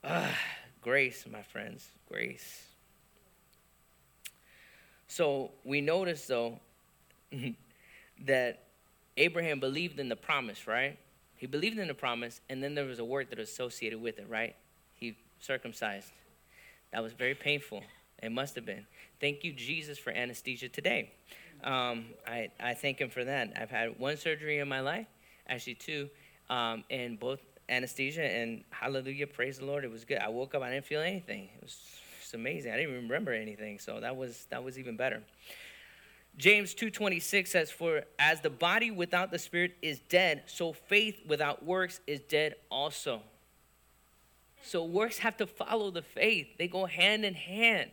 Ah, 0.02 0.36
grace, 0.80 1.24
my 1.30 1.42
friends, 1.42 1.88
grace. 2.08 2.64
So 5.06 5.50
we 5.64 5.80
notice, 5.80 6.26
though, 6.26 6.60
that 8.26 8.64
Abraham 9.16 9.60
believed 9.60 9.98
in 9.98 10.08
the 10.08 10.16
promise, 10.16 10.66
right? 10.66 10.98
He 11.36 11.46
believed 11.46 11.78
in 11.78 11.88
the 11.88 11.94
promise, 11.94 12.40
and 12.48 12.62
then 12.62 12.74
there 12.74 12.84
was 12.84 12.98
a 12.98 13.04
word 13.04 13.30
that 13.30 13.38
was 13.38 13.48
associated 13.48 14.00
with 14.02 14.18
it, 14.18 14.28
right? 14.28 14.56
He 14.94 15.16
circumcised. 15.40 16.10
That 16.92 17.02
was 17.02 17.12
very 17.12 17.34
painful. 17.34 17.82
It 18.22 18.32
must 18.32 18.56
have 18.56 18.66
been. 18.66 18.86
Thank 19.20 19.44
you, 19.44 19.52
Jesus, 19.52 19.98
for 19.98 20.10
anesthesia 20.10 20.68
today. 20.68 21.12
Um, 21.64 22.06
I, 22.26 22.50
I 22.60 22.74
thank 22.74 22.98
him 23.00 23.10
for 23.10 23.24
that. 23.24 23.52
I've 23.56 23.70
had 23.70 23.98
one 23.98 24.16
surgery 24.16 24.58
in 24.58 24.68
my 24.68 24.80
life, 24.80 25.06
actually 25.48 25.74
two, 25.74 26.08
um, 26.50 26.84
and 26.90 27.18
both 27.18 27.40
anesthesia 27.68 28.22
and 28.22 28.64
hallelujah, 28.70 29.26
praise 29.26 29.58
the 29.58 29.66
Lord. 29.66 29.84
It 29.84 29.90
was 29.90 30.04
good. 30.04 30.18
I 30.18 30.28
woke 30.28 30.54
up, 30.54 30.62
I 30.62 30.70
didn't 30.70 30.86
feel 30.86 31.00
anything. 31.00 31.48
It 31.56 31.62
was 31.62 31.76
amazing. 32.34 32.72
I 32.72 32.76
didn't 32.76 32.92
even 32.92 33.02
remember 33.04 33.32
anything, 33.32 33.78
so 33.78 34.00
that 34.00 34.16
was 34.16 34.46
that 34.50 34.62
was 34.62 34.78
even 34.78 34.96
better. 34.96 35.22
James 36.36 36.74
2:26 36.74 37.48
says 37.48 37.70
for 37.70 38.04
as 38.18 38.40
the 38.40 38.50
body 38.50 38.90
without 38.90 39.30
the 39.30 39.38
spirit 39.38 39.76
is 39.82 39.98
dead 40.08 40.44
so 40.46 40.72
faith 40.72 41.20
without 41.26 41.64
works 41.64 42.00
is 42.06 42.20
dead 42.20 42.54
also. 42.70 43.22
So 44.62 44.84
works 44.84 45.18
have 45.18 45.36
to 45.38 45.46
follow 45.46 45.90
the 45.90 46.02
faith. 46.02 46.46
They 46.58 46.68
go 46.68 46.86
hand 46.86 47.24
in 47.24 47.34
hand. 47.34 47.90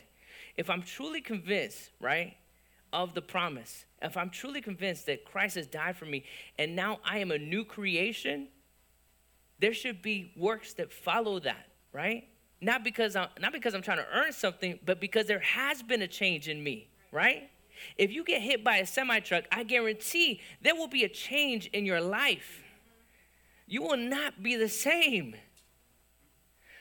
If 0.57 0.69
I'm 0.69 0.81
truly 0.81 1.21
convinced, 1.21 1.89
right, 1.99 2.35
of 2.95 3.13
the 3.13 3.21
promise, 3.21 3.83
if 4.01 4.15
I'm 4.15 4.29
truly 4.29 4.61
convinced 4.61 5.05
that 5.07 5.25
Christ 5.25 5.55
has 5.55 5.67
died 5.67 5.97
for 5.97 6.05
me 6.05 6.23
and 6.57 6.75
now 6.75 6.99
I 7.03 7.17
am 7.17 7.29
a 7.29 7.37
new 7.37 7.65
creation, 7.65 8.47
there 9.59 9.73
should 9.73 10.01
be 10.01 10.31
works 10.37 10.73
that 10.75 10.93
follow 10.93 11.39
that, 11.39 11.67
right? 11.91 12.23
Not 12.61 12.85
because 12.85 13.17
I'm 13.17 13.27
not 13.39 13.51
because 13.51 13.73
I'm 13.73 13.81
trying 13.81 13.97
to 13.97 14.07
earn 14.13 14.31
something, 14.31 14.79
but 14.85 15.01
because 15.01 15.27
there 15.27 15.39
has 15.39 15.83
been 15.83 16.01
a 16.01 16.07
change 16.07 16.47
in 16.47 16.63
me, 16.63 16.87
right? 17.11 17.49
If 17.97 18.13
you 18.13 18.23
get 18.23 18.41
hit 18.41 18.63
by 18.63 18.77
a 18.77 18.85
semi 18.85 19.19
truck, 19.19 19.43
I 19.51 19.63
guarantee 19.63 20.39
there 20.61 20.73
will 20.73 20.87
be 20.87 21.03
a 21.03 21.09
change 21.09 21.67
in 21.67 21.85
your 21.85 21.99
life. 21.99 22.63
You 23.67 23.83
will 23.83 23.97
not 23.97 24.41
be 24.41 24.55
the 24.55 24.69
same. 24.69 25.35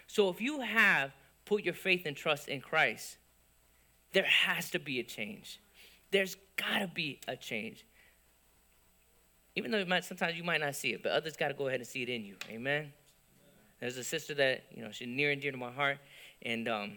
So 0.06 0.28
if 0.28 0.40
you 0.40 0.60
have 0.60 1.10
put 1.44 1.64
your 1.64 1.74
faith 1.74 2.06
and 2.06 2.16
trust 2.16 2.48
in 2.48 2.60
Christ, 2.60 3.16
there 4.12 4.24
has 4.24 4.70
to 4.70 4.78
be 4.78 5.00
a 5.00 5.02
change. 5.02 5.58
There's 6.14 6.36
got 6.54 6.78
to 6.78 6.86
be 6.86 7.18
a 7.26 7.34
change. 7.34 7.84
Even 9.56 9.72
though 9.72 9.84
might, 9.84 10.04
sometimes 10.04 10.36
you 10.36 10.44
might 10.44 10.60
not 10.60 10.76
see 10.76 10.92
it, 10.92 11.02
but 11.02 11.10
others 11.10 11.36
got 11.36 11.48
to 11.48 11.54
go 11.54 11.66
ahead 11.66 11.80
and 11.80 11.88
see 11.88 12.04
it 12.04 12.08
in 12.08 12.24
you. 12.24 12.36
Amen. 12.48 12.92
There's 13.80 13.96
a 13.96 14.04
sister 14.04 14.32
that 14.34 14.66
you 14.70 14.84
know 14.84 14.92
she's 14.92 15.08
near 15.08 15.32
and 15.32 15.42
dear 15.42 15.50
to 15.50 15.56
my 15.56 15.72
heart, 15.72 15.98
and 16.42 16.68
um, 16.68 16.92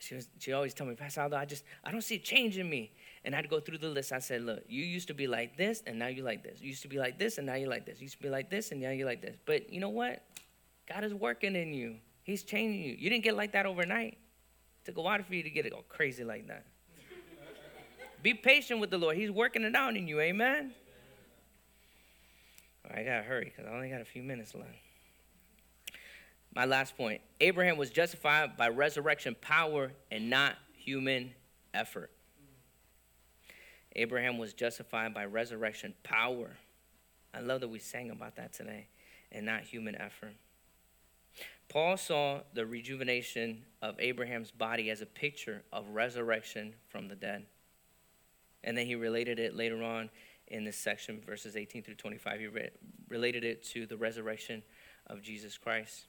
she 0.00 0.16
was, 0.16 0.28
she 0.38 0.52
always 0.52 0.74
told 0.74 0.90
me, 0.90 0.96
Pastor 0.96 1.22
Aldo, 1.22 1.34
I 1.34 1.46
just 1.46 1.64
I 1.82 1.90
don't 1.90 2.04
see 2.04 2.16
a 2.16 2.18
change 2.18 2.58
in 2.58 2.68
me. 2.68 2.92
And 3.24 3.34
I'd 3.34 3.48
go 3.48 3.58
through 3.58 3.78
the 3.78 3.88
list. 3.88 4.12
I 4.12 4.18
said, 4.18 4.42
Look, 4.42 4.64
you 4.68 4.84
used 4.84 5.08
to 5.08 5.14
be 5.14 5.26
like 5.26 5.56
this, 5.56 5.82
and 5.86 5.98
now 5.98 6.08
you 6.08 6.22
like 6.22 6.42
this. 6.42 6.60
You 6.60 6.68
used 6.68 6.82
to 6.82 6.88
be 6.88 6.98
like 6.98 7.18
this, 7.18 7.38
and 7.38 7.46
now 7.46 7.54
you 7.54 7.68
like 7.68 7.86
this. 7.86 8.00
You 8.00 8.04
used 8.04 8.18
to 8.18 8.22
be 8.22 8.28
like 8.28 8.50
this, 8.50 8.70
and 8.70 8.82
now 8.82 8.90
you 8.90 9.06
like 9.06 9.22
this. 9.22 9.36
But 9.46 9.72
you 9.72 9.80
know 9.80 9.88
what? 9.88 10.22
God 10.86 11.04
is 11.04 11.14
working 11.14 11.56
in 11.56 11.72
you. 11.72 11.96
He's 12.22 12.42
changing 12.42 12.82
you. 12.82 12.96
You 12.98 13.08
didn't 13.08 13.24
get 13.24 13.34
like 13.34 13.52
that 13.52 13.64
overnight. 13.64 14.18
It 14.82 14.84
took 14.84 14.98
a 14.98 15.02
while 15.02 15.22
for 15.22 15.34
you 15.34 15.42
to 15.42 15.50
get 15.50 15.64
it 15.64 15.72
all 15.72 15.84
crazy 15.88 16.22
like 16.22 16.46
that. 16.48 16.66
Be 18.22 18.34
patient 18.34 18.80
with 18.80 18.90
the 18.90 18.98
Lord. 18.98 19.16
He's 19.16 19.30
working 19.30 19.62
it 19.62 19.74
out 19.74 19.96
in 19.96 20.06
you. 20.06 20.20
Amen. 20.20 20.72
I 22.92 23.02
gotta 23.02 23.22
hurry 23.22 23.44
because 23.44 23.70
I 23.70 23.74
only 23.74 23.88
got 23.88 24.00
a 24.00 24.04
few 24.04 24.22
minutes 24.22 24.54
left. 24.54 24.68
My 26.54 26.64
last 26.64 26.96
point 26.96 27.20
Abraham 27.40 27.76
was 27.76 27.90
justified 27.90 28.56
by 28.56 28.68
resurrection 28.68 29.36
power 29.40 29.92
and 30.10 30.28
not 30.28 30.56
human 30.76 31.32
effort. 31.72 32.10
Abraham 33.96 34.38
was 34.38 34.52
justified 34.52 35.14
by 35.14 35.24
resurrection 35.24 35.94
power. 36.02 36.56
I 37.34 37.40
love 37.40 37.60
that 37.60 37.68
we 37.68 37.78
sang 37.78 38.10
about 38.10 38.36
that 38.36 38.52
today 38.52 38.86
and 39.32 39.46
not 39.46 39.62
human 39.62 39.94
effort. 39.94 40.34
Paul 41.68 41.96
saw 41.96 42.40
the 42.52 42.66
rejuvenation 42.66 43.62
of 43.80 43.94
Abraham's 44.00 44.50
body 44.50 44.90
as 44.90 45.00
a 45.00 45.06
picture 45.06 45.62
of 45.72 45.88
resurrection 45.90 46.74
from 46.88 47.06
the 47.06 47.14
dead. 47.14 47.46
And 48.64 48.76
then 48.76 48.86
he 48.86 48.94
related 48.94 49.38
it 49.38 49.56
later 49.56 49.82
on 49.82 50.10
in 50.48 50.64
this 50.64 50.76
section, 50.76 51.20
verses 51.20 51.56
18 51.56 51.82
through 51.82 51.94
25. 51.94 52.40
He 52.40 52.46
re- 52.46 52.70
related 53.08 53.44
it 53.44 53.62
to 53.68 53.86
the 53.86 53.96
resurrection 53.96 54.62
of 55.06 55.22
Jesus 55.22 55.56
Christ. 55.56 56.06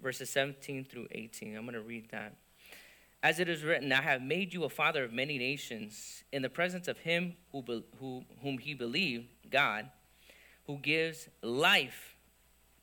Verses 0.00 0.30
17 0.30 0.84
through 0.84 1.08
18. 1.10 1.56
I'm 1.56 1.62
going 1.62 1.74
to 1.74 1.80
read 1.80 2.08
that. 2.10 2.36
As 3.22 3.40
it 3.40 3.48
is 3.48 3.64
written, 3.64 3.92
I 3.92 4.00
have 4.00 4.22
made 4.22 4.54
you 4.54 4.64
a 4.64 4.68
father 4.68 5.04
of 5.04 5.12
many 5.12 5.38
nations 5.38 6.22
in 6.32 6.42
the 6.42 6.48
presence 6.48 6.86
of 6.86 6.98
him 6.98 7.34
who, 7.50 7.62
be, 7.62 7.84
who, 7.98 8.22
whom 8.42 8.58
he 8.58 8.74
believed, 8.74 9.26
God, 9.50 9.90
who 10.66 10.76
gives 10.78 11.28
life 11.42 12.16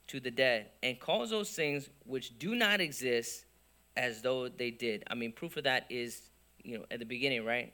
to 0.08 0.20
the 0.20 0.32
dead 0.32 0.72
and 0.84 1.00
calls 1.00 1.30
those 1.30 1.52
things 1.52 1.90
which 2.06 2.38
do 2.38 2.54
not 2.54 2.82
exist 2.82 3.46
as 3.96 4.22
though 4.22 4.50
they 4.50 4.72
did. 4.72 5.04
I 5.08 5.16
mean, 5.16 5.32
proof 5.32 5.56
of 5.56 5.64
that 5.64 5.86
is, 5.90 6.30
you 6.64 6.78
know, 6.78 6.86
at 6.92 7.00
the 7.00 7.06
beginning, 7.06 7.46
right? 7.46 7.74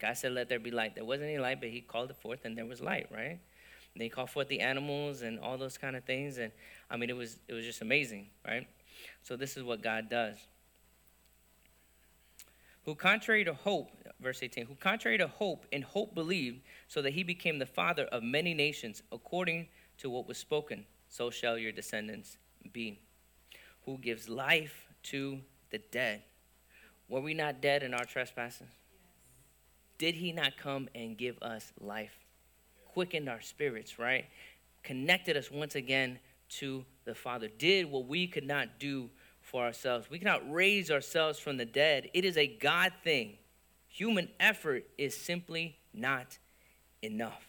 God 0.00 0.16
said, 0.16 0.32
Let 0.32 0.48
there 0.48 0.58
be 0.58 0.70
light. 0.70 0.94
There 0.94 1.04
wasn't 1.04 1.30
any 1.30 1.38
light, 1.38 1.60
but 1.60 1.70
he 1.70 1.80
called 1.80 2.10
it 2.10 2.16
forth 2.16 2.44
and 2.44 2.56
there 2.56 2.66
was 2.66 2.80
light, 2.80 3.08
right? 3.12 3.38
And 3.94 4.02
he 4.02 4.08
called 4.08 4.30
forth 4.30 4.48
the 4.48 4.60
animals 4.60 5.22
and 5.22 5.38
all 5.40 5.58
those 5.58 5.76
kind 5.76 5.96
of 5.96 6.04
things. 6.04 6.38
And 6.38 6.52
I 6.90 6.96
mean, 6.96 7.10
it 7.10 7.16
was, 7.16 7.38
it 7.48 7.52
was 7.52 7.64
just 7.64 7.82
amazing, 7.82 8.28
right? 8.46 8.66
So 9.22 9.36
this 9.36 9.56
is 9.56 9.62
what 9.62 9.82
God 9.82 10.08
does 10.08 10.36
who 12.84 12.94
contrary 12.94 13.44
to 13.44 13.54
hope, 13.54 13.90
verse 14.20 14.42
18, 14.42 14.66
who 14.66 14.74
contrary 14.74 15.18
to 15.18 15.26
hope 15.26 15.66
in 15.70 15.82
hope 15.82 16.14
believed, 16.14 16.60
so 16.88 17.02
that 17.02 17.12
he 17.12 17.22
became 17.22 17.58
the 17.58 17.66
father 17.66 18.04
of 18.06 18.22
many 18.22 18.54
nations, 18.54 19.02
according 19.12 19.68
to 19.98 20.08
what 20.10 20.26
was 20.26 20.38
spoken, 20.38 20.86
so 21.08 21.30
shall 21.30 21.58
your 21.58 21.72
descendants 21.72 22.38
be. 22.72 22.98
who 23.86 23.96
gives 23.96 24.28
life 24.28 24.86
to 25.02 25.40
the 25.70 25.78
dead. 25.78 26.22
Were 27.08 27.20
we 27.20 27.32
not 27.32 27.62
dead 27.62 27.82
in 27.82 27.94
our 27.94 28.04
trespasses? 28.04 28.68
Did 30.00 30.14
he 30.14 30.32
not 30.32 30.56
come 30.56 30.88
and 30.94 31.14
give 31.14 31.36
us 31.42 31.74
life? 31.78 32.18
Quickened 32.86 33.28
our 33.28 33.42
spirits, 33.42 33.98
right? 33.98 34.24
Connected 34.82 35.36
us 35.36 35.50
once 35.50 35.74
again 35.74 36.18
to 36.60 36.86
the 37.04 37.14
Father. 37.14 37.48
Did 37.48 37.90
what 37.90 38.06
we 38.06 38.26
could 38.26 38.46
not 38.46 38.78
do 38.78 39.10
for 39.42 39.62
ourselves. 39.62 40.08
We 40.08 40.18
cannot 40.18 40.50
raise 40.50 40.90
ourselves 40.90 41.38
from 41.38 41.58
the 41.58 41.66
dead. 41.66 42.08
It 42.14 42.24
is 42.24 42.38
a 42.38 42.46
God 42.46 42.94
thing. 43.04 43.36
Human 43.88 44.30
effort 44.40 44.86
is 44.96 45.14
simply 45.14 45.76
not 45.92 46.38
enough. 47.02 47.44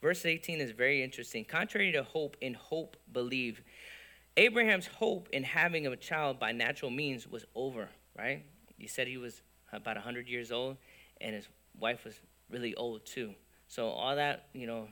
Verse 0.00 0.24
18 0.24 0.62
is 0.62 0.70
very 0.70 1.02
interesting. 1.02 1.44
Contrary 1.44 1.92
to 1.92 2.04
hope, 2.04 2.38
in 2.40 2.54
hope 2.54 2.96
believe. 3.12 3.60
Abraham's 4.38 4.86
hope 4.86 5.28
in 5.30 5.42
having 5.44 5.86
a 5.86 5.94
child 5.94 6.40
by 6.40 6.52
natural 6.52 6.90
means 6.90 7.28
was 7.28 7.44
over, 7.54 7.90
right? 8.18 8.46
You 8.78 8.88
said 8.88 9.08
he 9.08 9.18
was 9.18 9.42
about 9.72 9.96
100 9.96 10.26
years 10.26 10.50
old, 10.50 10.78
and 11.22 11.34
his 11.34 11.48
wife 11.78 12.04
was 12.04 12.14
really 12.50 12.74
old 12.74 13.06
too. 13.06 13.34
So, 13.68 13.88
all 13.88 14.16
that, 14.16 14.46
you 14.52 14.66
know, 14.66 14.88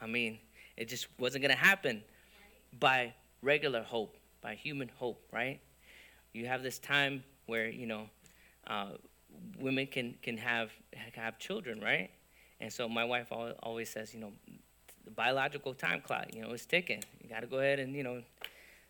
I 0.00 0.06
mean, 0.06 0.38
it 0.76 0.88
just 0.88 1.08
wasn't 1.18 1.42
going 1.42 1.54
to 1.54 1.60
happen 1.60 2.02
by 2.78 3.12
regular 3.42 3.82
hope, 3.82 4.16
by 4.40 4.54
human 4.54 4.90
hope, 4.96 5.22
right? 5.32 5.60
You 6.32 6.46
have 6.46 6.62
this 6.62 6.78
time 6.78 7.24
where, 7.46 7.68
you 7.68 7.86
know, 7.86 8.08
uh, 8.66 8.90
women 9.58 9.86
can, 9.86 10.14
can 10.22 10.36
have, 10.36 10.70
have 11.14 11.38
children, 11.38 11.80
right? 11.80 12.10
And 12.60 12.72
so 12.72 12.88
my 12.88 13.04
wife 13.04 13.28
always 13.30 13.90
says, 13.90 14.14
you 14.14 14.20
know, 14.20 14.32
the 15.04 15.10
biological 15.10 15.74
time 15.74 16.00
clock, 16.00 16.26
you 16.34 16.42
know, 16.42 16.50
is 16.52 16.66
ticking. 16.66 17.02
You 17.22 17.28
got 17.28 17.40
to 17.40 17.46
go 17.46 17.58
ahead 17.58 17.78
and, 17.78 17.94
you 17.94 18.02
know, 18.02 18.22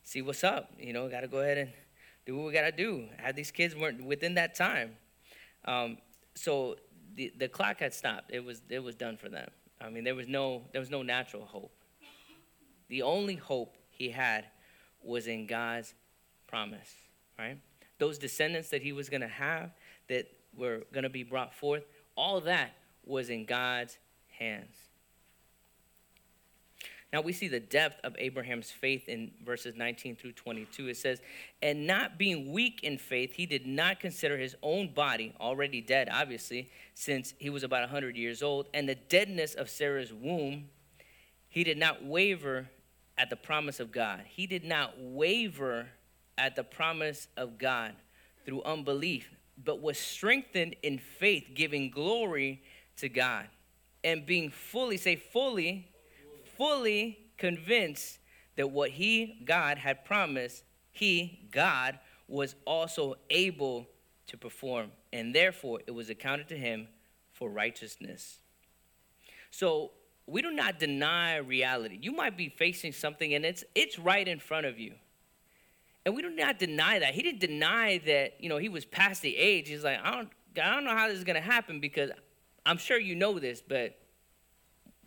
see 0.03 0.23
what's 0.23 0.43
up. 0.43 0.73
You 0.79 0.93
know, 0.93 1.09
got 1.09 1.21
to 1.21 1.29
go 1.29 1.39
ahead 1.39 1.59
and 1.59 1.71
do 2.27 2.37
what 2.37 2.47
we 2.47 2.53
got 2.53 2.63
to 2.63 2.73
do. 2.73 3.07
Had 3.19 3.37
these 3.37 3.51
kids 3.51 3.77
weren't 3.77 4.03
within 4.03 4.35
that 4.35 4.55
time. 4.55 4.97
Um, 5.69 5.99
so 6.35 6.77
the, 7.15 7.33
the 7.39 7.49
clock 7.49 7.81
had 7.81 7.93
stopped. 7.93 8.31
It 8.33 8.43
was, 8.43 8.63
it 8.71 8.83
was 8.83 8.95
done 8.95 9.17
for 9.17 9.29
them. 9.29 9.49
I 9.81 9.91
mean, 9.91 10.03
there 10.03 10.15
was 10.15 10.27
no, 10.27 10.63
there 10.73 10.81
was 10.81 10.91
no 10.91 11.03
natural 11.03 11.45
hope. 11.45 11.73
The 12.89 13.03
only 13.03 13.35
hope 13.35 13.77
he 13.91 14.09
had 14.09 14.47
was 15.03 15.27
in 15.27 15.47
God's 15.47 15.95
promise, 16.47 16.95
right? 17.39 17.59
Those 17.99 18.19
descendants 18.19 18.71
that 18.71 18.83
he 18.83 18.93
was 18.93 19.11
going 19.11 19.21
to 19.21 19.29
have 19.29 19.71
that 20.09 20.27
were 20.57 20.85
going 20.93 21.03
to 21.03 21.11
be 21.11 21.23
brought 21.23 21.55
forth, 21.55 21.85
all 22.17 22.41
that 22.41 22.71
was 23.05 23.29
in 23.29 23.45
God's 23.45 23.99
hands. 24.39 24.75
Now 27.13 27.23
we 27.23 27.33
see 27.33 27.49
the 27.49 27.61
depth 27.61 28.05
of 28.05 28.15
Abraham's 28.19 28.71
faith 28.71 29.09
in 29.09 29.31
verses 29.43 29.75
19 29.75 30.17
through 30.17 30.33
22. 30.33 30.89
It 30.89 30.97
says, 30.99 31.21
And 31.63 31.87
not 31.87 32.19
being 32.19 32.53
weak 32.53 32.81
in 32.83 32.99
faith, 32.99 33.33
he 33.33 33.47
did 33.47 33.67
not 33.67 33.99
consider 33.99 34.37
his 34.37 34.55
own 34.63 34.93
body, 34.93 35.33
already 35.41 35.81
dead, 35.81 36.09
obviously, 36.13 36.71
since 36.95 37.33
he 37.39 37.49
was 37.49 37.63
about 37.63 37.81
100 37.81 38.17
years 38.17 38.43
old, 38.43 38.67
and 38.75 38.87
the 38.87 38.95
deadness 38.95 39.55
of 39.55 39.71
Sarah's 39.71 40.13
womb, 40.13 40.69
he 41.49 41.65
did 41.65 41.79
not 41.79 42.05
waver 42.05 42.69
at 43.17 43.31
the 43.31 43.37
promise 43.37 43.81
of 43.81 43.91
God. 43.91 44.21
He 44.29 44.47
did 44.47 44.65
not 44.65 44.95
waver 44.99 45.89
at 46.37 46.57
the 46.57 46.65
promise 46.65 47.27
of 47.39 47.57
God 47.57 47.95
through 48.45 48.63
unbelief, 48.65 49.31
but 49.63 49.81
was 49.81 49.99
strengthened 49.99 50.77
in 50.83 50.99
faith, 50.99 51.49
giving 51.55 51.91
glory 51.91 52.63
to 52.99 53.09
God 53.09 53.47
and 54.05 54.25
being 54.25 54.51
fully, 54.51 54.97
say 54.97 55.17
fully, 55.17 55.89
fully 56.59 57.19
convinced 57.39 58.19
that 58.57 58.71
what 58.71 58.91
he, 58.91 59.41
God, 59.45 59.79
had 59.79 60.05
promised, 60.05 60.65
he, 60.91 61.49
God, 61.53 61.99
was 62.27 62.57
also 62.67 63.15
able 63.31 63.87
to 64.27 64.37
perform. 64.37 64.91
And 65.13 65.35
therefore, 65.35 65.81
it 65.87 65.93
was 65.93 66.11
accounted 66.11 66.49
to 66.49 66.57
him 66.57 66.89
for 67.33 67.49
righteousness. 67.49 68.41
So, 69.51 69.93
we 70.27 70.43
do 70.43 70.51
not 70.51 70.79
deny 70.79 71.37
reality. 71.37 71.99
You 72.03 72.13
might 72.13 72.37
be 72.37 72.51
facing 72.51 72.93
something 72.93 73.33
and 73.33 73.47
it's 73.47 73.65
it's 73.75 73.99
right 73.99 74.29
in 74.29 74.39
front 74.39 74.67
of 74.67 74.79
you. 74.79 74.93
And 76.05 76.15
we 76.15 76.21
do 76.21 76.31
not 76.31 76.59
deny 76.59 76.99
that. 76.99 77.15
He 77.15 77.23
didn't 77.23 77.41
deny 77.41 77.99
that, 78.05 78.35
you 78.39 78.51
know, 78.51 78.59
he 78.59 78.69
was 78.69 78.85
past 78.85 79.23
the 79.23 79.35
age. 79.37 79.69
He's 79.69 79.85
like, 79.85 79.99
I 80.05 80.11
don't 80.11 80.29
I 80.63 80.75
don't 80.75 80.85
know 80.85 80.95
how 80.95 81.09
this 81.09 81.17
is 81.17 81.25
gonna 81.25 81.41
happen 81.41 81.81
because 81.81 82.11
I'm 82.67 82.77
sure 82.77 82.99
you 82.99 83.15
know 83.15 83.39
this, 83.39 83.63
but 83.67 83.99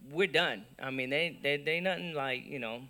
we're 0.10 0.28
done. 0.28 0.66
I 0.82 0.90
mean, 0.90 1.10
they, 1.10 1.38
they, 1.42 1.58
they 1.58 1.80
nothing 1.80 2.14
like, 2.14 2.46
you 2.46 2.60
know, 2.60 2.82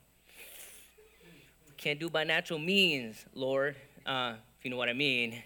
can't 1.78 2.00
do 2.00 2.10
by 2.10 2.24
natural 2.24 2.60
means, 2.60 3.26
Lord, 3.34 3.76
uh, 4.06 4.34
if 4.58 4.65
you 4.65 4.71
know 4.71 4.78
what 4.78 4.89
I 4.89 4.93
mean. 4.93 5.41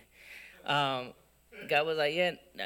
Um, 0.65 1.13
God 1.69 1.85
was 1.85 1.97
like, 1.97 2.13
yeah, 2.13 2.31
uh, 2.59 2.65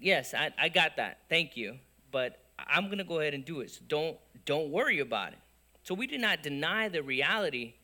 yes, 0.00 0.34
I, 0.34 0.52
I 0.58 0.68
got 0.68 0.96
that. 0.96 1.18
Thank 1.28 1.56
you. 1.56 1.76
But 2.10 2.38
I'm 2.58 2.86
going 2.86 2.98
to 2.98 3.04
go 3.04 3.20
ahead 3.20 3.34
and 3.34 3.44
do 3.44 3.60
it. 3.60 3.70
So 3.70 3.80
don't, 3.88 4.16
don't 4.44 4.70
worry 4.70 5.00
about 5.00 5.32
it. 5.32 5.38
So 5.84 5.94
we 5.94 6.06
do 6.06 6.18
not 6.18 6.42
deny 6.42 6.88
the 6.88 7.02
reality, 7.02 7.74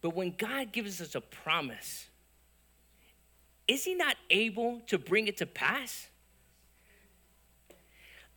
but 0.00 0.14
when 0.14 0.34
God 0.36 0.72
gives 0.72 1.00
us 1.00 1.14
a 1.14 1.20
promise, 1.20 2.08
is 3.68 3.84
he 3.84 3.94
not 3.94 4.16
able 4.28 4.80
to 4.88 4.98
bring 4.98 5.28
it 5.28 5.36
to 5.38 5.46
pass? 5.46 6.08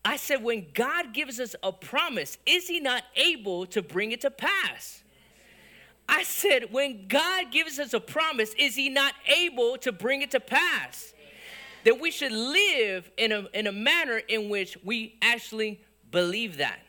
I 0.08 0.16
said, 0.16 0.42
when 0.42 0.68
God 0.74 1.14
gives 1.14 1.38
us 1.38 1.54
a 1.62 1.74
promise, 1.74 2.38
is 2.46 2.70
He 2.70 2.80
not 2.80 3.04
able 3.18 3.66
to 3.66 3.82
bring 3.82 4.14
it 4.14 4.22
to 4.22 4.32
pass? 4.32 5.04
I 6.08 6.24
said, 6.24 6.72
when 6.72 7.10
God 7.10 7.52
gives 7.52 7.78
us 7.78 7.94
a 7.94 8.00
promise, 8.00 8.54
is 8.58 8.74
He 8.74 8.88
not 8.88 9.14
able 9.28 9.78
to 9.80 9.92
bring 9.92 10.22
it 10.22 10.32
to 10.32 10.40
pass? 10.40 11.14
That 11.84 12.00
we 12.00 12.10
should 12.10 12.32
live 12.32 13.12
in 13.18 13.34
a, 13.34 13.48
in 13.54 13.68
a 13.68 13.74
manner 13.74 14.22
in 14.30 14.48
which 14.48 14.78
we 14.82 15.18
actually 15.22 15.82
believe 16.10 16.56
that. 16.56 16.80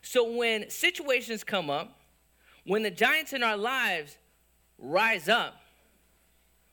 So 0.00 0.32
when 0.38 0.70
situations 0.70 1.44
come 1.44 1.68
up, 1.68 2.00
when 2.64 2.82
the 2.82 2.90
giants 2.90 3.34
in 3.34 3.42
our 3.42 3.58
lives 3.58 4.16
rise 4.78 5.28
up, 5.28 5.60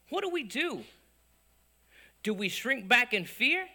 what 0.07 0.23
do 0.23 0.29
we 0.29 0.43
do? 0.43 0.85
Do 2.23 2.33
we 2.33 2.47
shrink 2.47 2.87
back 2.87 3.13
in 3.13 3.25
fear? 3.25 3.67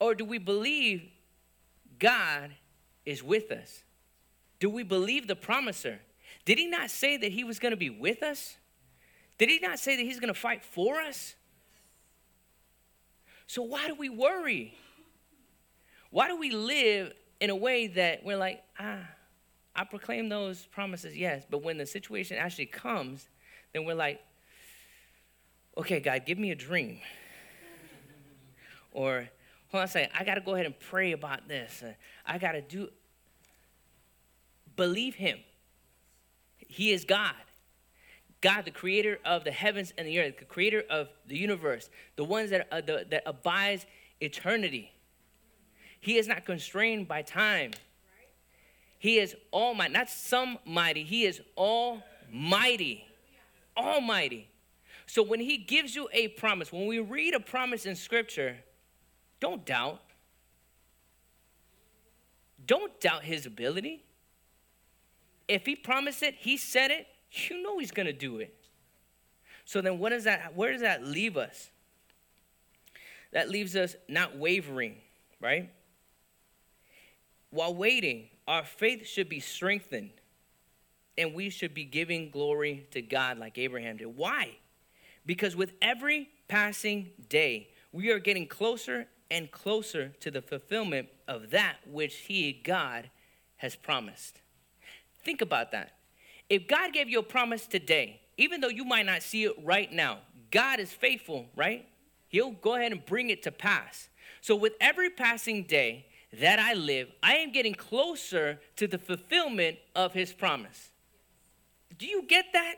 Or 0.00 0.14
do 0.14 0.24
we 0.24 0.38
believe 0.38 1.08
God 1.98 2.50
is 3.04 3.22
with 3.22 3.50
us? 3.50 3.82
Do 4.60 4.70
we 4.70 4.82
believe 4.82 5.26
the 5.26 5.36
promiser? 5.36 6.00
Did 6.44 6.58
he 6.58 6.66
not 6.66 6.90
say 6.90 7.16
that 7.16 7.32
he 7.32 7.44
was 7.44 7.58
going 7.58 7.72
to 7.72 7.76
be 7.76 7.90
with 7.90 8.22
us? 8.22 8.56
Did 9.38 9.48
he 9.48 9.58
not 9.60 9.78
say 9.78 9.96
that 9.96 10.02
he's 10.02 10.20
going 10.20 10.32
to 10.32 10.38
fight 10.38 10.64
for 10.64 11.00
us? 11.00 11.34
So 13.46 13.62
why 13.62 13.86
do 13.86 13.94
we 13.94 14.08
worry? 14.08 14.74
Why 16.10 16.28
do 16.28 16.36
we 16.36 16.50
live 16.50 17.12
in 17.40 17.50
a 17.50 17.56
way 17.56 17.86
that 17.86 18.24
we're 18.24 18.36
like, 18.36 18.62
ah, 18.78 19.06
I 19.74 19.84
proclaim 19.84 20.28
those 20.28 20.66
promises, 20.66 21.16
yes, 21.16 21.44
but 21.48 21.62
when 21.62 21.78
the 21.78 21.86
situation 21.86 22.36
actually 22.36 22.66
comes, 22.66 23.28
then 23.72 23.84
we're 23.84 23.94
like, 23.94 24.20
okay, 25.76 26.00
God, 26.00 26.26
give 26.26 26.38
me 26.38 26.50
a 26.50 26.56
dream. 26.56 26.98
or 28.92 29.28
hold 29.68 29.82
on 29.82 29.84
a 29.84 29.88
second, 29.88 30.10
I 30.18 30.24
got 30.24 30.34
to 30.34 30.40
go 30.40 30.54
ahead 30.54 30.66
and 30.66 30.78
pray 30.78 31.12
about 31.12 31.48
this. 31.48 31.82
I 32.26 32.38
got 32.38 32.52
to 32.52 32.60
do. 32.60 32.88
Believe 34.76 35.14
him. 35.14 35.38
He 36.56 36.92
is 36.92 37.04
God. 37.04 37.34
God, 38.40 38.64
the 38.64 38.70
creator 38.70 39.18
of 39.24 39.42
the 39.44 39.50
heavens 39.50 39.92
and 39.98 40.06
the 40.06 40.20
earth, 40.20 40.38
the 40.38 40.44
creator 40.44 40.84
of 40.88 41.08
the 41.26 41.36
universe, 41.36 41.90
the 42.16 42.22
ones 42.22 42.50
that, 42.50 42.68
uh, 42.70 42.80
the, 42.80 43.04
that 43.10 43.22
abides 43.26 43.84
eternity. 44.20 44.92
He 46.00 46.18
is 46.18 46.28
not 46.28 46.44
constrained 46.44 47.08
by 47.08 47.22
time. 47.22 47.72
He 49.00 49.18
is 49.18 49.34
almighty, 49.52 49.92
not 49.92 50.08
some 50.08 50.58
mighty. 50.64 51.04
He 51.04 51.24
is 51.24 51.40
almighty. 51.56 53.04
Almighty. 53.76 54.48
So 55.06 55.22
when 55.22 55.40
he 55.40 55.56
gives 55.56 55.96
you 55.96 56.08
a 56.12 56.28
promise, 56.28 56.72
when 56.72 56.86
we 56.86 56.98
read 56.98 57.34
a 57.34 57.40
promise 57.40 57.86
in 57.86 57.96
scripture, 57.96 58.58
don't 59.40 59.64
doubt. 59.64 60.00
Don't 62.66 63.00
doubt 63.00 63.24
his 63.24 63.46
ability. 63.46 64.04
If 65.46 65.64
he 65.64 65.74
promised 65.74 66.22
it, 66.22 66.34
he 66.34 66.56
said 66.56 66.90
it, 66.90 67.06
you 67.30 67.62
know 67.62 67.78
he's 67.78 67.90
going 67.90 68.06
to 68.06 68.12
do 68.12 68.38
it. 68.38 68.54
So 69.64 69.80
then 69.80 69.98
what 69.98 70.10
does 70.10 70.24
that 70.24 70.56
where 70.56 70.72
does 70.72 70.80
that 70.80 71.04
leave 71.04 71.36
us? 71.36 71.70
That 73.32 73.50
leaves 73.50 73.76
us 73.76 73.96
not 74.08 74.36
wavering, 74.38 74.96
right? 75.40 75.70
While 77.50 77.74
waiting, 77.74 78.28
our 78.46 78.64
faith 78.64 79.06
should 79.06 79.28
be 79.28 79.40
strengthened 79.40 80.10
and 81.18 81.34
we 81.34 81.50
should 81.50 81.74
be 81.74 81.84
giving 81.84 82.30
glory 82.30 82.86
to 82.92 83.02
God 83.02 83.38
like 83.38 83.58
Abraham 83.58 83.98
did. 83.98 84.16
Why? 84.16 84.56
Because 85.26 85.54
with 85.54 85.74
every 85.82 86.30
passing 86.48 87.10
day, 87.28 87.68
we 87.92 88.10
are 88.10 88.18
getting 88.18 88.46
closer 88.46 89.06
and 89.30 89.50
closer 89.50 90.08
to 90.20 90.30
the 90.30 90.42
fulfillment 90.42 91.08
of 91.26 91.50
that 91.50 91.76
which 91.86 92.14
He, 92.16 92.52
God, 92.52 93.10
has 93.56 93.76
promised. 93.76 94.40
Think 95.24 95.40
about 95.42 95.72
that. 95.72 95.92
If 96.48 96.66
God 96.66 96.92
gave 96.92 97.08
you 97.08 97.18
a 97.18 97.22
promise 97.24 97.66
today, 97.66 98.20
even 98.36 98.60
though 98.60 98.68
you 98.68 98.84
might 98.84 99.04
not 99.04 99.22
see 99.22 99.44
it 99.44 99.54
right 99.62 99.92
now, 99.92 100.18
God 100.50 100.80
is 100.80 100.92
faithful, 100.92 101.46
right? 101.56 101.86
He'll 102.28 102.52
go 102.52 102.76
ahead 102.76 102.92
and 102.92 103.04
bring 103.04 103.30
it 103.30 103.42
to 103.42 103.52
pass. 103.52 104.08
So, 104.40 104.54
with 104.56 104.74
every 104.80 105.10
passing 105.10 105.64
day 105.64 106.06
that 106.32 106.58
I 106.58 106.74
live, 106.74 107.08
I 107.22 107.34
am 107.36 107.52
getting 107.52 107.74
closer 107.74 108.60
to 108.76 108.86
the 108.86 108.98
fulfillment 108.98 109.78
of 109.94 110.12
His 110.12 110.32
promise. 110.32 110.90
Do 111.98 112.06
you 112.06 112.22
get 112.22 112.46
that? 112.52 112.76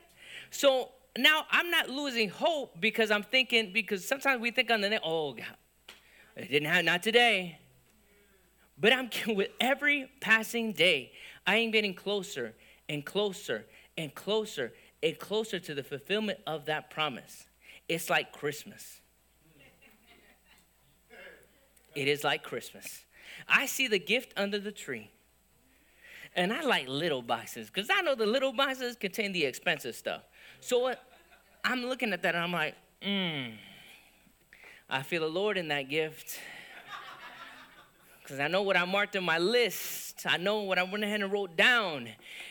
So, 0.50 0.90
now 1.18 1.44
I'm 1.50 1.70
not 1.70 1.90
losing 1.90 2.28
hope 2.28 2.80
because 2.80 3.10
I'm 3.10 3.22
thinking, 3.22 3.72
because 3.72 4.04
sometimes 4.04 4.40
we 4.40 4.50
think 4.50 4.70
on 4.70 4.80
the 4.80 4.88
net, 4.88 5.02
oh, 5.04 5.32
God, 5.32 5.46
it 6.36 6.50
didn't 6.50 6.68
have, 6.68 6.84
not 6.84 7.02
today. 7.02 7.58
But 8.78 8.92
I'm 8.92 9.10
with 9.34 9.50
every 9.60 10.10
passing 10.20 10.72
day, 10.72 11.12
I 11.46 11.56
am 11.56 11.70
getting 11.70 11.94
closer 11.94 12.54
and 12.88 13.04
closer 13.04 13.66
and 13.96 14.14
closer 14.14 14.72
and 15.02 15.18
closer 15.18 15.58
to 15.58 15.74
the 15.74 15.82
fulfillment 15.82 16.40
of 16.46 16.66
that 16.66 16.90
promise. 16.90 17.46
It's 17.88 18.08
like 18.10 18.32
Christmas. 18.32 19.00
It 21.94 22.06
is 22.06 22.22
like 22.22 22.42
Christmas. 22.42 23.04
I 23.48 23.66
see 23.66 23.88
the 23.88 23.98
gift 23.98 24.32
under 24.36 24.58
the 24.58 24.72
tree. 24.72 25.10
And 26.36 26.52
I 26.52 26.62
like 26.62 26.88
little 26.88 27.22
boxes 27.22 27.68
because 27.68 27.88
I 27.92 28.02
know 28.02 28.14
the 28.14 28.26
little 28.26 28.52
boxes 28.52 28.94
contain 28.94 29.32
the 29.32 29.44
expensive 29.44 29.96
stuff. 29.96 30.22
So 30.60 30.78
what? 30.78 31.02
I'm 31.64 31.84
looking 31.84 32.12
at 32.12 32.22
that 32.22 32.34
and 32.34 32.44
I'm 32.44 32.52
like, 32.52 32.76
mmm. 33.02 33.54
I 34.92 35.02
feel 35.02 35.20
the 35.20 35.28
Lord 35.28 35.56
in 35.56 35.68
that 35.68 35.88
gift 35.88 36.40
because 38.22 38.40
I 38.40 38.48
know 38.48 38.62
what 38.62 38.76
I 38.76 38.84
marked 38.84 39.14
on 39.14 39.22
my 39.22 39.38
list. 39.38 40.26
I 40.26 40.36
know 40.36 40.62
what 40.62 40.78
I 40.78 40.82
went 40.82 41.04
ahead 41.04 41.20
and 41.20 41.32
wrote 41.32 41.56
down. 41.56 42.08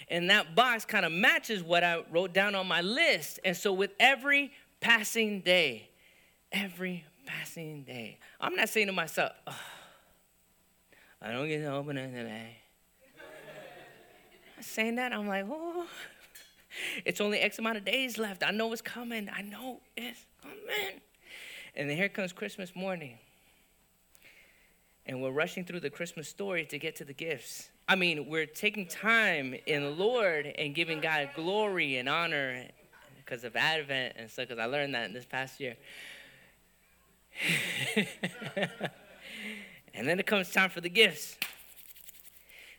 And 0.10 0.30
that 0.30 0.56
box 0.56 0.86
kind 0.86 1.06
of 1.06 1.12
matches 1.12 1.62
what 1.62 1.84
I 1.84 2.04
wrote 2.10 2.34
down 2.34 2.56
on 2.56 2.66
my 2.66 2.80
list. 2.80 3.42
And 3.44 3.56
so 3.58 3.74
with 3.74 3.92
every 4.00 4.54
passing 4.80 5.42
day, 5.42 5.90
every 6.50 7.04
passing 7.26 7.84
day, 7.84 8.20
I'm 8.40 8.56
not 8.56 8.70
saying 8.70 8.88
to 8.88 8.94
myself, 8.94 9.34
oh, 9.46 9.60
I 11.22 11.32
don't 11.34 11.50
get 11.50 11.60
to 11.60 11.74
open 11.74 11.98
it 11.98 12.12
today. 12.12 12.56
I'm 14.58 14.64
saying 14.64 14.96
that, 14.96 15.12
I'm 15.12 15.28
like, 15.28 15.46
oh, 15.50 15.88
it's 17.04 17.20
only 17.20 17.40
X 17.40 17.60
amount 17.60 17.78
of 17.78 17.86
days 17.86 18.18
left. 18.18 18.44
I 18.44 18.52
know 18.52 18.72
it's 18.72 18.82
coming. 18.82 19.30
I 19.34 19.42
know 19.42 19.82
it's 19.98 20.26
coming. 20.42 21.02
And 21.76 21.90
then 21.90 21.98
here 21.98 22.10
comes 22.10 22.34
Christmas 22.34 22.76
morning 22.76 23.18
and 25.10 25.22
we're 25.24 25.32
rushing 25.32 25.66
through 25.66 25.80
the 25.80 25.90
Christmas 25.90 26.30
story 26.30 26.66
to 26.66 26.78
get 26.78 26.96
to 26.98 27.04
the 27.04 27.14
gifts. 27.14 27.70
I 27.88 27.96
mean, 27.96 28.28
we're 28.30 28.46
taking 28.46 28.86
time 28.86 29.56
in 29.66 29.82
the 29.82 29.90
Lord 29.90 30.46
and 30.46 30.76
giving 30.76 31.02
God 31.02 31.32
glory 31.36 31.98
and 31.98 32.08
honor 32.08 32.64
because 33.18 33.44
of 33.44 33.56
Advent 33.56 34.14
and 34.18 34.30
stuff, 34.30 34.50
because 34.50 34.62
I 34.62 34.66
learned 34.68 34.94
that 34.94 35.08
in 35.08 35.14
this 35.14 35.26
past 35.26 35.60
year. 35.60 35.76
and 39.96 40.08
then 40.08 40.20
it 40.20 40.28
comes 40.28 40.52
time 40.52 40.70
for 40.70 40.82
the 40.82 40.90
gifts, 40.90 41.38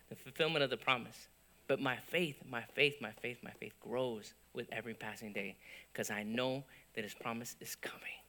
the 0.08 0.14
fulfillment 0.14 0.62
of 0.62 0.70
the 0.70 0.76
promise. 0.76 1.26
But 1.66 1.80
my 1.80 1.96
faith, 1.96 2.36
my 2.48 2.62
faith, 2.76 2.94
my 3.00 3.10
faith, 3.10 3.38
my 3.42 3.50
faith 3.58 3.74
grows 3.80 4.34
with 4.54 4.68
every 4.70 4.94
passing 4.94 5.32
day 5.32 5.56
because 5.92 6.10
I 6.10 6.22
know 6.22 6.62
that 6.94 7.02
His 7.02 7.14
promise 7.14 7.56
is 7.60 7.74
coming. 7.74 8.19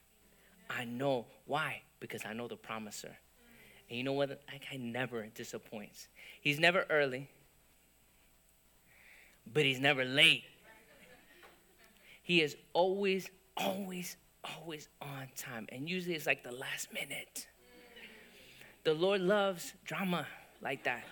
I 0.70 0.84
know. 0.84 1.26
Why? 1.46 1.82
Because 2.00 2.24
I 2.24 2.32
know 2.32 2.48
the 2.48 2.56
promiser. 2.56 3.16
And 3.88 3.98
you 3.98 4.04
know 4.04 4.12
what? 4.12 4.28
That 4.28 4.38
guy 4.48 4.76
never 4.78 5.26
disappoints. 5.26 6.08
He's 6.40 6.58
never 6.58 6.86
early, 6.88 7.28
but 9.52 9.64
he's 9.64 9.80
never 9.80 10.04
late. 10.04 10.44
He 12.22 12.40
is 12.40 12.56
always, 12.72 13.28
always, 13.56 14.16
always 14.44 14.88
on 15.00 15.28
time. 15.36 15.66
And 15.70 15.88
usually 15.88 16.14
it's 16.14 16.26
like 16.26 16.42
the 16.42 16.52
last 16.52 16.92
minute. 16.92 17.46
The 18.84 18.94
Lord 18.94 19.20
loves 19.20 19.74
drama 19.84 20.26
like 20.62 20.84
that. 20.84 21.04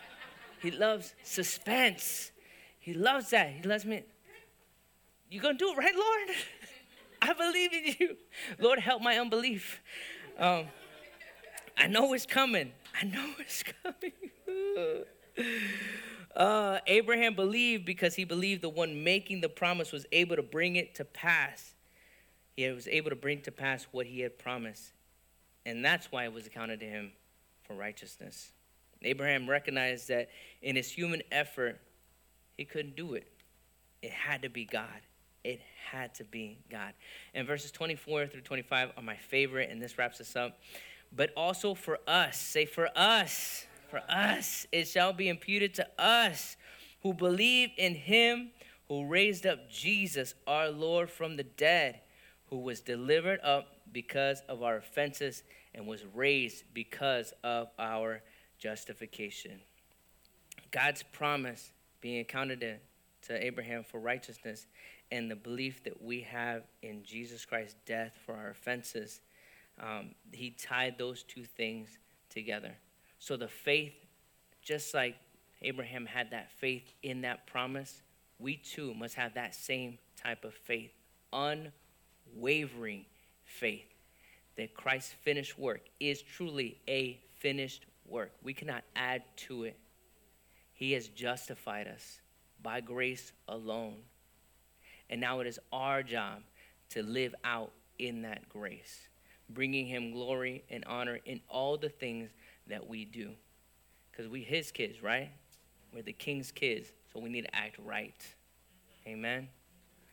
He 0.63 0.71
loves 0.71 1.15
suspense. 1.23 2.31
He 2.79 2.95
loves 2.95 3.31
that. 3.31 3.51
He 3.51 3.63
loves 3.63 3.85
me. 3.85 4.03
You 5.31 5.41
gonna 5.41 5.59
do 5.59 5.71
it 5.71 5.77
right, 5.77 5.95
Lord? 5.95 6.37
I 7.23 7.33
believe 7.33 7.73
in 7.73 7.95
you. 7.99 8.17
Lord, 8.59 8.79
help 8.79 9.03
my 9.03 9.19
unbelief. 9.19 9.81
Um, 10.39 10.67
I 11.77 11.87
know 11.87 12.13
it's 12.15 12.27
coming. 12.27 12.73
I 13.01 13.05
know 13.05 13.31
it's 13.39 13.63
coming. 13.83 14.13
uh, 16.35 16.79
Abraham 16.87 17.35
believed 17.35 17.85
because 17.85 18.15
he 18.15 18.25
believed 18.25 18.63
the 18.63 18.69
one 18.69 19.05
making 19.05 19.41
the 19.41 19.49
promise 19.49 19.93
was 19.93 20.07
able 20.13 20.37
to 20.37 20.43
bring 20.43 20.77
it 20.77 20.95
to 20.97 21.05
pass. 21.05 21.75
He 22.57 22.69
was 22.71 22.89
able 22.89 23.11
to 23.11 23.17
bring 23.17 23.43
to 23.43 23.53
pass 23.53 23.87
what 23.93 24.07
he 24.07 24.21
had 24.21 24.39
promised. 24.39 24.93
And 25.67 25.85
that's 25.85 26.11
why 26.11 26.25
it 26.25 26.33
was 26.33 26.47
accounted 26.47 26.81
to 26.81 26.87
him 26.87 27.13
for 27.65 27.75
righteousness. 27.75 28.53
Abraham 29.03 29.49
recognized 29.49 30.09
that 30.09 30.29
in 30.63 30.77
his 30.77 30.91
human 30.91 31.23
effort, 31.31 31.81
he 32.57 32.65
couldn't 32.65 32.97
do 32.97 33.15
it. 33.15 33.27
It 34.03 34.11
had 34.11 34.43
to 34.43 34.49
be 34.49 34.65
God. 34.65 35.01
It 35.43 35.61
had 35.91 36.15
to 36.17 36.25
be 36.25 36.59
God. 36.71 36.93
And 37.35 37.47
verses 37.47 37.71
24 37.71 38.27
through 38.27 38.43
25 38.43 38.93
are 38.97 39.03
my 39.03 39.17
favorite, 39.17 39.71
and 39.71 39.81
this 39.81 39.97
wraps 39.99 40.21
us 40.21 40.37
up 40.37 40.59
but 41.15 41.31
also 41.37 41.75
for 41.75 41.99
us. 42.07 42.39
Say, 42.39 42.67
for 42.67 42.89
us. 42.97 43.67
For 43.89 44.03
us. 44.09 44.67
It 44.71 44.87
shall 44.87 45.13
be 45.13 45.29
imputed 45.29 45.75
to 45.75 45.89
us 45.99 46.57
who 47.03 47.15
believe 47.15 47.71
in 47.77 47.95
him 47.95 48.51
who 48.89 49.07
raised 49.07 49.47
up 49.47 49.71
Jesus, 49.71 50.35
our 50.49 50.69
Lord, 50.69 51.09
from 51.09 51.37
the 51.37 51.45
dead, 51.45 52.01
who 52.47 52.59
was 52.59 52.81
delivered 52.81 53.39
up 53.41 53.77
because 53.93 54.43
of 54.49 54.65
our 54.65 54.77
offenses 54.77 55.45
and 55.75 55.87
was 55.87 56.05
raised 56.13 56.65
because 56.75 57.33
of 57.45 57.69
our 57.79 58.23
justification. 58.59 59.61
God's 60.73 61.05
promise 61.05 61.73
being 62.01 62.21
accounted 62.21 62.61
to, 62.61 62.77
to 63.29 63.45
Abraham 63.45 63.85
for 63.85 64.01
righteousness 64.01 64.67
and 65.13 65.31
the 65.31 65.37
belief 65.37 65.83
that 65.85 66.03
we 66.03 66.21
have 66.23 66.63
in 66.83 67.03
Jesus 67.05 67.45
Christ's 67.45 67.77
death 67.85 68.13
for 68.25 68.35
our 68.35 68.51
offenses 68.51 69.21
um, 69.81 70.15
he 70.33 70.51
tied 70.51 70.99
those 70.99 71.23
two 71.23 71.45
things 71.45 71.99
together. 72.29 72.75
So 73.19 73.37
the 73.37 73.49
faith, 73.49 73.95
just 74.63 74.95
like 74.95 75.17
Abraham 75.63 76.07
had 76.07 76.31
that 76.31 76.51
faith 76.53 76.93
in 77.03 77.23
that 77.23 77.47
promise, 77.47 78.03
we 78.39 78.57
too 78.57 78.95
must 78.95 79.15
have 79.15 79.35
that 79.35 79.55
same 79.55 79.99
type 80.23 80.45
of 80.45 80.55
faith, 80.55 80.93
unwavering 81.33 83.07
faith 83.45 83.87
that 84.57 84.75
Christ's 84.75 85.13
finished 85.23 85.59
work 85.59 85.81
is 85.99 86.23
truly 86.23 86.79
a 86.89 87.21
finished 87.39 87.87
work. 88.07 88.33
We 88.43 88.53
cannot 88.53 88.85
add 88.95 89.23
to 89.49 89.65
it. 89.65 89.79
He 90.73 90.93
has 90.93 91.09
justified 91.09 91.89
us 91.89 92.21
by 92.63 92.81
grace 92.81 93.33
alone. 93.49 93.97
And 95.11 95.21
now 95.21 95.41
it 95.41 95.47
is 95.47 95.59
our 95.73 96.03
job 96.03 96.43
to 96.91 97.03
live 97.03 97.35
out 97.45 97.73
in 97.99 98.23
that 98.23 98.49
grace 98.49 99.11
bringing 99.55 99.87
him 99.87 100.13
glory 100.13 100.65
and 100.71 100.85
honor 100.87 101.19
in 101.25 101.41
all 101.49 101.77
the 101.77 101.89
things 101.89 102.31
that 102.67 102.89
we 102.89 103.05
do. 103.05 103.31
Because 104.11 104.29
we 104.29 104.43
his 104.43 104.71
kids, 104.71 105.03
right? 105.03 105.31
We're 105.93 106.03
the 106.03 106.13
king's 106.13 106.53
kids, 106.53 106.89
so 107.13 107.21
we 107.21 107.29
need 107.29 107.43
to 107.43 107.55
act 107.55 107.77
right. 107.85 108.15
Amen. 109.07 109.49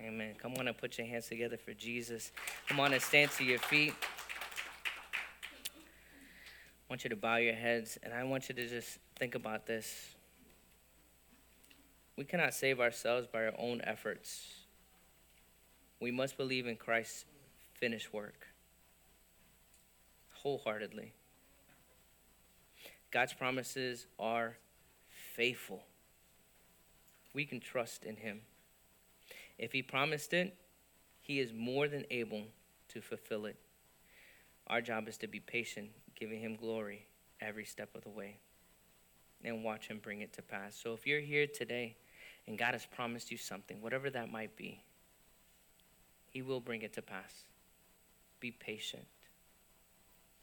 Amen. 0.01 0.35
Come 0.37 0.53
on 0.57 0.67
and 0.67 0.77
put 0.77 0.97
your 0.97 1.07
hands 1.07 1.27
together 1.27 1.57
for 1.57 1.73
Jesus. 1.73 2.31
Come 2.67 2.79
on 2.79 2.93
and 2.93 3.01
stand 3.01 3.31
to 3.31 3.43
your 3.43 3.59
feet. 3.59 3.93
I 5.73 6.89
want 6.89 7.03
you 7.03 7.09
to 7.09 7.15
bow 7.15 7.37
your 7.37 7.55
heads, 7.55 7.97
and 8.01 8.13
I 8.13 8.23
want 8.23 8.49
you 8.49 8.55
to 8.55 8.67
just 8.67 8.99
think 9.17 9.35
about 9.35 9.65
this. 9.65 10.15
We 12.15 12.23
cannot 12.23 12.53
save 12.53 12.79
ourselves 12.79 13.27
by 13.27 13.45
our 13.45 13.53
own 13.59 13.81
efforts. 13.83 14.56
We 15.99 16.11
must 16.11 16.37
believe 16.37 16.67
in 16.67 16.75
Christ's 16.75 17.25
finished 17.79 18.13
work 18.13 18.47
wholeheartedly. 20.33 21.13
God's 23.11 23.33
promises 23.33 24.05
are 24.19 24.57
faithful. 25.35 25.83
We 27.33 27.45
can 27.45 27.59
trust 27.59 28.03
in 28.03 28.15
Him. 28.17 28.41
If 29.57 29.71
He 29.71 29.81
promised 29.81 30.33
it, 30.33 30.55
He 31.21 31.39
is 31.39 31.51
more 31.53 31.87
than 31.87 32.05
able 32.11 32.43
to 32.89 33.01
fulfill 33.01 33.45
it. 33.45 33.57
Our 34.67 34.81
job 34.81 35.07
is 35.07 35.17
to 35.17 35.27
be 35.27 35.39
patient, 35.39 35.89
giving 36.15 36.39
Him 36.39 36.55
glory 36.55 37.07
every 37.41 37.65
step 37.65 37.95
of 37.95 38.03
the 38.03 38.09
way, 38.09 38.37
and 39.43 39.63
watch 39.63 39.87
Him 39.87 39.99
bring 40.01 40.21
it 40.21 40.33
to 40.33 40.41
pass. 40.41 40.79
So 40.81 40.93
if 40.93 41.07
you're 41.07 41.19
here 41.19 41.47
today 41.47 41.95
and 42.47 42.57
God 42.57 42.73
has 42.73 42.85
promised 42.85 43.31
you 43.31 43.37
something, 43.37 43.81
whatever 43.81 44.09
that 44.09 44.31
might 44.31 44.55
be, 44.55 44.81
He 46.31 46.41
will 46.41 46.59
bring 46.59 46.81
it 46.81 46.93
to 46.93 47.01
pass. 47.01 47.45
Be 48.39 48.51
patient. 48.51 49.05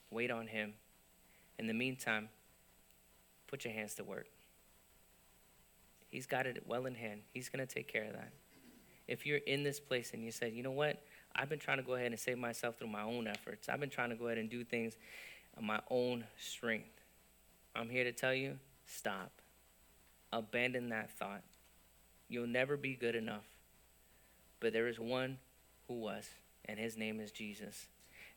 Wait 0.09 0.31
on 0.31 0.47
Him. 0.47 0.73
In 1.57 1.67
the 1.67 1.73
meantime, 1.73 2.29
put 3.47 3.63
your 3.63 3.73
hands 3.73 3.95
to 3.95 4.03
work. 4.03 4.27
He's 6.09 6.25
got 6.25 6.45
it 6.45 6.63
well 6.67 6.85
in 6.85 6.95
hand. 6.95 7.21
He's 7.33 7.49
going 7.49 7.65
to 7.65 7.73
take 7.73 7.91
care 7.91 8.05
of 8.05 8.13
that. 8.13 8.31
If 9.07 9.25
you're 9.25 9.37
in 9.37 9.63
this 9.63 9.79
place 9.79 10.11
and 10.13 10.23
you 10.23 10.31
said, 10.31 10.53
you 10.53 10.63
know 10.63 10.71
what? 10.71 11.01
I've 11.35 11.49
been 11.49 11.59
trying 11.59 11.77
to 11.77 11.83
go 11.83 11.93
ahead 11.93 12.07
and 12.07 12.19
save 12.19 12.37
myself 12.37 12.77
through 12.77 12.87
my 12.87 13.03
own 13.03 13.27
efforts. 13.27 13.69
I've 13.69 13.79
been 13.79 13.89
trying 13.89 14.09
to 14.09 14.15
go 14.15 14.27
ahead 14.27 14.37
and 14.37 14.49
do 14.49 14.63
things 14.63 14.95
on 15.57 15.65
my 15.65 15.79
own 15.89 16.23
strength. 16.39 17.01
I'm 17.75 17.89
here 17.89 18.05
to 18.05 18.11
tell 18.11 18.33
you 18.33 18.57
stop. 18.85 19.31
Abandon 20.31 20.89
that 20.89 21.11
thought. 21.11 21.43
You'll 22.29 22.47
never 22.47 22.77
be 22.77 22.95
good 22.95 23.15
enough. 23.15 23.45
But 24.59 24.73
there 24.73 24.87
is 24.87 24.99
one 24.99 25.37
who 25.87 25.95
was, 25.95 26.29
and 26.65 26.79
his 26.79 26.97
name 26.97 27.19
is 27.19 27.31
Jesus. 27.31 27.87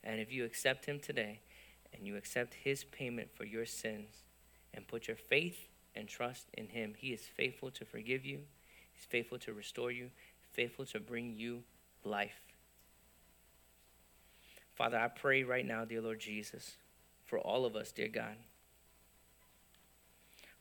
And 0.05 0.21
if 0.21 0.33
you 0.33 0.45
accept 0.45 0.87
him 0.87 1.01
today 1.01 1.41
and 1.93 2.07
you 2.07 2.17
accept 2.17 2.55
his 2.55 2.85
payment 2.85 3.31
for 3.35 3.45
your 3.45 3.67
sins 3.67 4.23
and 4.75 4.87
put 4.87 5.09
your 5.09 5.17
faith 5.17 5.69
and 5.95 6.09
trust 6.09 6.47
in 6.55 6.69
him, 6.69 6.95
he 6.97 7.09
is 7.09 7.23
faithful 7.23 7.71
to 7.73 7.85
forgive 7.85 8.25
you, 8.25 8.41
he's 8.93 9.05
faithful 9.05 9.39
to 9.39 9.53
restore 9.53 9.91
you, 9.91 10.11
faithful 10.53 10.87
to 10.87 11.01
bring 11.01 11.35
you 11.37 11.63
life. 12.05 12.41
Father, 14.75 14.99
I 14.99 15.09
pray 15.09 15.43
right 15.43 15.67
now, 15.67 15.85
dear 15.85 16.01
Lord 16.01 16.21
Jesus, 16.21 16.77
for 17.25 17.39
all 17.39 17.67
of 17.67 17.75
us, 17.75 17.91
dear 17.91 18.09
God. 18.09 18.37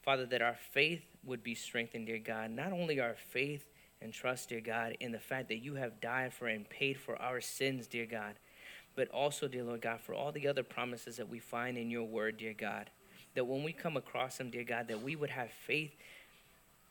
Father, 0.02 0.26
that 0.26 0.42
our 0.42 0.56
faith 0.72 1.04
would 1.24 1.44
be 1.44 1.54
strengthened, 1.54 2.08
dear 2.08 2.18
God. 2.18 2.50
Not 2.50 2.72
only 2.72 3.00
our 3.00 3.16
faith 3.30 3.66
and 4.02 4.14
trust, 4.14 4.50
dear 4.50 4.62
God, 4.62 4.96
in 5.00 5.12
the 5.12 5.20
fact 5.20 5.50
that 5.50 5.58
you 5.58 5.76
have 5.76 6.00
died 6.00 6.34
for 6.34 6.48
and 6.48 6.70
paid 6.70 6.98
for 6.98 7.20
our 7.22 7.42
sins, 7.42 7.88
dear 7.88 8.06
God, 8.06 8.36
but 8.96 9.10
also, 9.10 9.48
dear 9.48 9.64
Lord 9.64 9.82
God, 9.82 10.00
for 10.00 10.14
all 10.14 10.32
the 10.32 10.48
other 10.48 10.64
promises 10.64 11.18
that 11.18 11.30
we 11.30 11.40
find 11.40 11.78
in 11.78 11.92
your 11.92 12.06
word, 12.06 12.38
dear 12.38 12.56
God. 12.58 12.90
That 13.36 13.46
when 13.46 13.64
we 13.64 13.72
come 13.72 13.98
across 13.98 14.38
them, 14.38 14.50
dear 14.50 14.64
God, 14.64 14.88
that 14.88 15.04
we 15.04 15.16
would 15.16 15.30
have 15.30 15.52
faith 15.52 15.96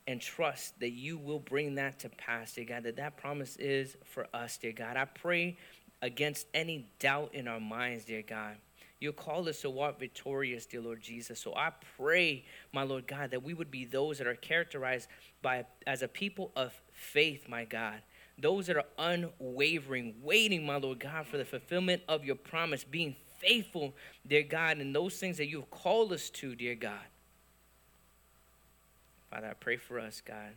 and 0.07 0.21
trust 0.21 0.79
that 0.79 0.93
you 0.93 1.19
will 1.19 1.41
bring 1.41 1.75
that 1.75 1.99
to 2.01 2.09
pass, 2.09 2.55
dear 2.55 2.65
God, 2.65 2.85
that 2.85 2.97
that 2.97 3.17
promise 3.17 3.57
is 3.57 3.97
for 4.05 4.29
us, 4.33 4.57
dear 4.57 4.73
God. 4.73 4.97
I 4.97 5.05
pray 5.05 5.57
against 6.03 6.47
any 6.55 6.87
doubt 7.01 7.35
in 7.35 7.49
our 7.49 7.61
minds, 7.61 8.05
dear 8.05 8.23
God. 8.23 8.57
You 9.01 9.13
call 9.13 9.49
us 9.49 9.61
to 9.61 9.71
walk 9.71 9.99
victorious, 9.99 10.65
dear 10.65 10.81
Lord 10.81 11.03
Jesus. 11.03 11.41
So 11.41 11.55
I 11.55 11.71
pray, 11.99 12.45
my 12.73 12.83
Lord 12.83 13.07
God, 13.07 13.31
that 13.33 13.43
we 13.43 13.53
would 13.53 13.71
be 13.71 13.85
those 13.85 14.19
that 14.19 14.27
are 14.27 14.37
characterized 14.37 15.09
by 15.43 15.67
as 15.87 16.03
a 16.03 16.09
people 16.09 16.53
of 16.57 16.73
faith, 16.97 17.49
my 17.49 17.65
God. 17.65 18.01
Those 18.39 18.67
that 18.67 18.77
are 18.77 18.85
unwavering, 18.99 20.17
waiting, 20.23 20.67
my 20.67 20.77
Lord 20.77 21.01
God, 21.01 21.27
for 21.27 21.39
the 21.39 21.45
fulfillment 21.45 22.03
of 22.09 22.25
your 22.25 22.35
promise, 22.35 22.85
being 22.85 23.17
faithful, 23.39 23.95
dear 24.27 24.43
God, 24.43 24.79
in 24.79 24.93
those 24.93 25.15
things 25.15 25.39
that 25.39 25.47
you've 25.47 25.71
called 25.71 26.13
us 26.13 26.29
to, 26.31 26.55
dear 26.55 26.75
God. 26.75 27.07
Father, 29.31 29.49
I 29.49 29.55
pray 29.55 29.77
for 29.77 29.99
us, 29.99 30.23
God. 30.25 30.53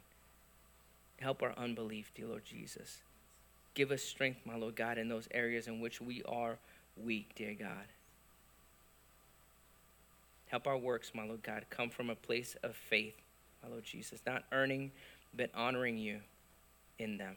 Help 1.20 1.44
our 1.44 1.54
unbelief, 1.58 2.12
dear 2.16 2.28
Lord 2.28 2.46
Jesus. 2.46 3.00
Give 3.74 3.92
us 3.92 4.02
strength, 4.02 4.40
my 4.46 4.56
Lord 4.56 4.76
God, 4.76 4.98
in 4.98 5.10
those 5.10 5.28
areas 5.32 5.68
in 5.68 5.80
which 5.80 6.02
we 6.02 6.24
are 6.24 6.58
weak, 6.98 7.32
dear 7.36 7.54
God. 7.54 7.88
Help 10.48 10.66
our 10.68 10.78
works, 10.78 11.12
my 11.14 11.26
Lord 11.26 11.44
God, 11.44 11.66
come 11.70 11.90
from 11.90 12.10
a 12.10 12.16
place 12.16 12.56
of 12.64 12.76
faith, 12.76 13.16
my 13.62 13.70
Lord 13.70 13.84
Jesus, 13.84 14.22
not 14.26 14.44
earning, 14.52 14.92
but 15.36 15.50
honoring 15.56 15.98
you 15.98 16.20
in 16.98 17.18
them. 17.18 17.36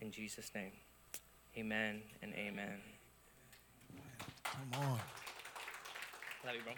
In 0.00 0.10
Jesus' 0.10 0.50
name, 0.54 0.72
amen 1.56 2.02
and 2.22 2.34
amen. 2.34 2.80
Come 4.44 4.82
on. 4.82 4.98
Love 6.44 6.54
you, 6.56 6.62
bro. 6.64 6.72